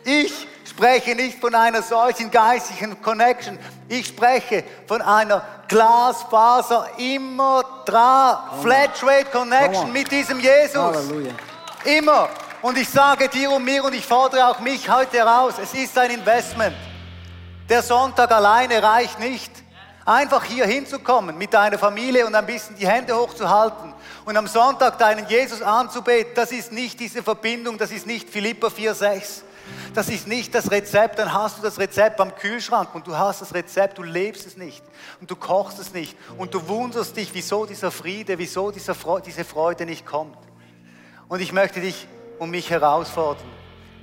Ich 0.04 0.46
spreche 0.78 1.16
nicht 1.16 1.40
von 1.40 1.52
einer 1.56 1.82
solchen 1.82 2.30
geistigen 2.30 3.02
Connection. 3.02 3.58
Ich 3.88 4.06
spreche 4.06 4.62
von 4.86 5.02
einer 5.02 5.42
Glasfaser 5.66 6.88
immer 6.98 7.64
dran, 7.84 8.38
Flatrate 8.62 9.24
Connection 9.32 9.86
on. 9.86 9.92
mit 9.92 10.08
diesem 10.08 10.38
Jesus. 10.38 10.76
Halleluja. 10.76 11.32
Immer. 11.84 12.28
Und 12.62 12.78
ich 12.78 12.88
sage 12.88 13.28
dir 13.28 13.50
und 13.50 13.64
mir 13.64 13.82
und 13.82 13.92
ich 13.92 14.06
fordere 14.06 14.46
auch 14.46 14.60
mich 14.60 14.88
heute 14.88 15.16
heraus, 15.16 15.54
es 15.60 15.74
ist 15.74 15.98
ein 15.98 16.12
Investment. 16.12 16.76
Der 17.68 17.82
Sonntag 17.82 18.30
alleine 18.30 18.80
reicht 18.80 19.18
nicht. 19.18 19.50
Einfach 20.04 20.44
hier 20.44 20.64
hinzukommen 20.64 21.36
mit 21.36 21.52
deiner 21.52 21.78
Familie 21.78 22.24
und 22.24 22.36
ein 22.36 22.46
bisschen 22.46 22.76
die 22.76 22.86
Hände 22.86 23.16
hochzuhalten 23.16 23.92
und 24.24 24.36
am 24.36 24.46
Sonntag 24.46 24.96
deinen 24.98 25.26
Jesus 25.26 25.60
anzubeten, 25.60 26.32
das 26.36 26.52
ist 26.52 26.70
nicht 26.70 27.00
diese 27.00 27.22
Verbindung, 27.22 27.76
das 27.78 27.90
ist 27.90 28.06
nicht 28.06 28.30
Philippa 28.30 28.68
4,6. 28.68 29.42
Das 29.94 30.08
ist 30.08 30.26
nicht 30.26 30.54
das 30.54 30.70
Rezept, 30.70 31.18
dann 31.18 31.32
hast 31.32 31.58
du 31.58 31.62
das 31.62 31.78
Rezept 31.78 32.20
am 32.20 32.34
Kühlschrank 32.34 32.94
und 32.94 33.06
du 33.06 33.16
hast 33.16 33.40
das 33.40 33.54
Rezept, 33.54 33.98
du 33.98 34.02
lebst 34.02 34.46
es 34.46 34.56
nicht 34.56 34.84
und 35.20 35.30
du 35.30 35.36
kochst 35.36 35.78
es 35.78 35.92
nicht 35.92 36.16
und 36.36 36.54
du 36.54 36.68
wunderst 36.68 37.16
dich, 37.16 37.32
wieso 37.34 37.66
dieser 37.66 37.90
Friede, 37.90 38.38
wieso 38.38 38.70
dieser 38.70 38.94
Freude, 38.94 39.24
diese 39.26 39.44
Freude 39.44 39.86
nicht 39.86 40.06
kommt. 40.06 40.36
Und 41.28 41.40
ich 41.40 41.52
möchte 41.52 41.80
dich 41.80 42.06
und 42.38 42.50
mich 42.50 42.70
herausfordern. 42.70 43.46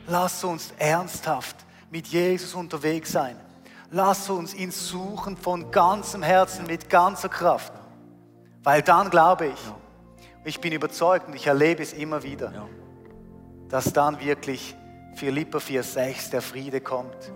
Lass 0.07 0.43
uns 0.43 0.73
ernsthaft 0.77 1.55
mit 1.89 2.07
Jesus 2.07 2.53
unterwegs 2.53 3.11
sein. 3.11 3.39
lass 3.91 4.29
uns 4.29 4.53
ihn 4.53 4.71
suchen 4.71 5.37
von 5.37 5.71
ganzem 5.71 6.21
Herzen, 6.21 6.65
mit 6.67 6.89
ganzer 6.89 7.29
Kraft. 7.29 7.71
Weil 8.63 8.81
dann 8.81 9.09
glaube 9.09 9.47
ich, 9.47 9.59
ich 10.43 10.59
bin 10.59 10.73
überzeugt 10.73 11.27
und 11.27 11.35
ich 11.35 11.47
erlebe 11.47 11.81
es 11.81 11.93
immer 11.93 12.23
wieder, 12.23 12.67
dass 13.69 13.93
dann 13.93 14.19
wirklich 14.19 14.75
Philippa 15.15 15.59
4,6 15.59 16.29
der 16.31 16.41
Friede 16.41 16.81
kommt. 16.81 17.31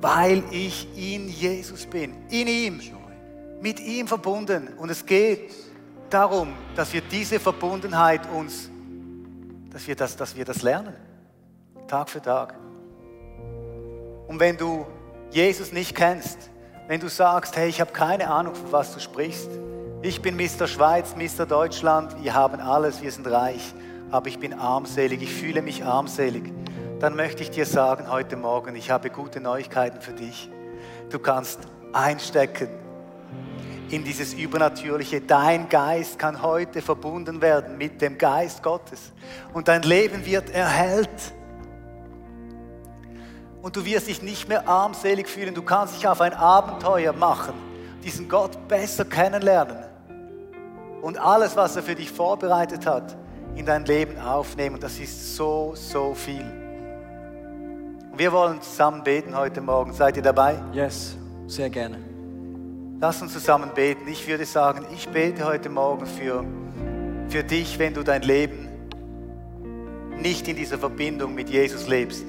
Weil 0.00 0.42
ich 0.50 0.88
in 0.96 1.28
Jesus 1.28 1.84
bin, 1.84 2.14
in 2.30 2.46
ihm, 2.46 2.80
mit 3.60 3.80
ihm 3.80 4.06
verbunden. 4.06 4.68
Und 4.78 4.90
es 4.90 5.04
geht 5.04 5.52
darum, 6.08 6.54
dass 6.74 6.92
wir 6.92 7.02
diese 7.02 7.38
Verbundenheit 7.38 8.22
uns, 8.30 8.70
dass 9.70 9.86
wir 9.86 9.96
das, 9.96 10.16
dass 10.16 10.34
wir 10.34 10.44
das 10.44 10.62
lernen, 10.62 10.94
Tag 11.86 12.08
für 12.08 12.22
Tag. 12.22 12.54
Und 14.26 14.38
wenn 14.38 14.56
du 14.56 14.86
Jesus 15.30 15.72
nicht 15.72 15.94
kennst, 15.94 16.50
wenn 16.86 17.00
du 17.00 17.08
sagst, 17.08 17.56
hey, 17.56 17.68
ich 17.68 17.80
habe 17.80 17.92
keine 17.92 18.30
Ahnung, 18.30 18.54
von 18.54 18.72
was 18.72 18.94
du 18.94 19.00
sprichst, 19.00 19.50
ich 20.02 20.22
bin 20.22 20.36
Mr. 20.36 20.66
Schweiz, 20.66 21.14
Mr. 21.14 21.46
Deutschland, 21.46 22.22
wir 22.22 22.34
haben 22.34 22.58
alles, 22.58 23.02
wir 23.02 23.12
sind 23.12 23.26
reich, 23.30 23.74
aber 24.10 24.28
ich 24.28 24.38
bin 24.38 24.52
armselig, 24.52 25.22
ich 25.22 25.32
fühle 25.32 25.62
mich 25.62 25.84
armselig, 25.84 26.52
dann 26.98 27.16
möchte 27.16 27.42
ich 27.42 27.50
dir 27.50 27.66
sagen 27.66 28.10
heute 28.10 28.36
Morgen, 28.36 28.74
ich 28.76 28.90
habe 28.90 29.10
gute 29.10 29.40
Neuigkeiten 29.40 30.00
für 30.00 30.12
dich. 30.12 30.50
Du 31.08 31.18
kannst 31.18 31.60
einstecken 31.92 32.68
in 33.90 34.04
dieses 34.04 34.34
Übernatürliche. 34.34 35.20
Dein 35.20 35.68
Geist 35.68 36.18
kann 36.18 36.42
heute 36.42 36.82
verbunden 36.82 37.40
werden 37.40 37.78
mit 37.78 38.00
dem 38.00 38.18
Geist 38.18 38.62
Gottes 38.62 39.12
und 39.52 39.68
dein 39.68 39.82
Leben 39.82 40.24
wird 40.26 40.50
erhellt. 40.50 41.08
Und 43.62 43.76
du 43.76 43.84
wirst 43.84 44.08
dich 44.08 44.22
nicht 44.22 44.48
mehr 44.48 44.68
armselig 44.68 45.28
fühlen. 45.28 45.54
Du 45.54 45.62
kannst 45.62 45.96
dich 45.96 46.06
auf 46.06 46.20
ein 46.20 46.32
Abenteuer 46.32 47.12
machen, 47.12 47.54
diesen 48.02 48.28
Gott 48.28 48.68
besser 48.68 49.04
kennenlernen 49.04 49.90
und 51.02 51.18
alles, 51.18 51.56
was 51.56 51.76
er 51.76 51.82
für 51.82 51.94
dich 51.94 52.10
vorbereitet 52.10 52.86
hat, 52.86 53.16
in 53.56 53.66
dein 53.66 53.84
Leben 53.84 54.18
aufnehmen. 54.18 54.76
Und 54.76 54.82
das 54.82 54.98
ist 54.98 55.36
so, 55.36 55.72
so 55.74 56.14
viel. 56.14 56.44
Wir 58.16 58.32
wollen 58.32 58.60
zusammen 58.60 59.02
beten 59.02 59.36
heute 59.36 59.60
Morgen. 59.60 59.92
Seid 59.92 60.16
ihr 60.16 60.22
dabei? 60.22 60.56
Yes, 60.72 61.16
sehr 61.46 61.70
gerne. 61.70 61.98
Lass 63.00 63.22
uns 63.22 63.32
zusammen 63.32 63.70
beten. 63.74 64.06
Ich 64.08 64.28
würde 64.28 64.44
sagen, 64.44 64.84
ich 64.92 65.08
bete 65.08 65.46
heute 65.46 65.70
Morgen 65.70 66.04
für, 66.04 66.44
für 67.28 67.42
dich, 67.42 67.78
wenn 67.78 67.94
du 67.94 68.02
dein 68.02 68.22
Leben 68.22 68.68
nicht 70.18 70.46
in 70.48 70.56
dieser 70.56 70.76
Verbindung 70.76 71.34
mit 71.34 71.48
Jesus 71.48 71.88
lebst, 71.88 72.26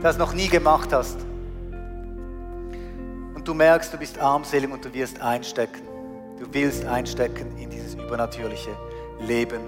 das 0.00 0.16
noch 0.16 0.32
nie 0.32 0.48
gemacht 0.48 0.92
hast. 0.92 1.18
Und 3.34 3.48
du 3.48 3.52
merkst, 3.52 3.92
du 3.92 3.98
bist 3.98 4.18
armselig 4.20 4.70
und 4.70 4.84
du 4.84 4.94
wirst 4.94 5.20
einstecken. 5.20 5.82
Du 6.38 6.46
willst 6.52 6.84
einstecken 6.84 7.56
in 7.58 7.68
dieses 7.68 7.94
übernatürliche 7.94 8.70
Leben 9.20 9.60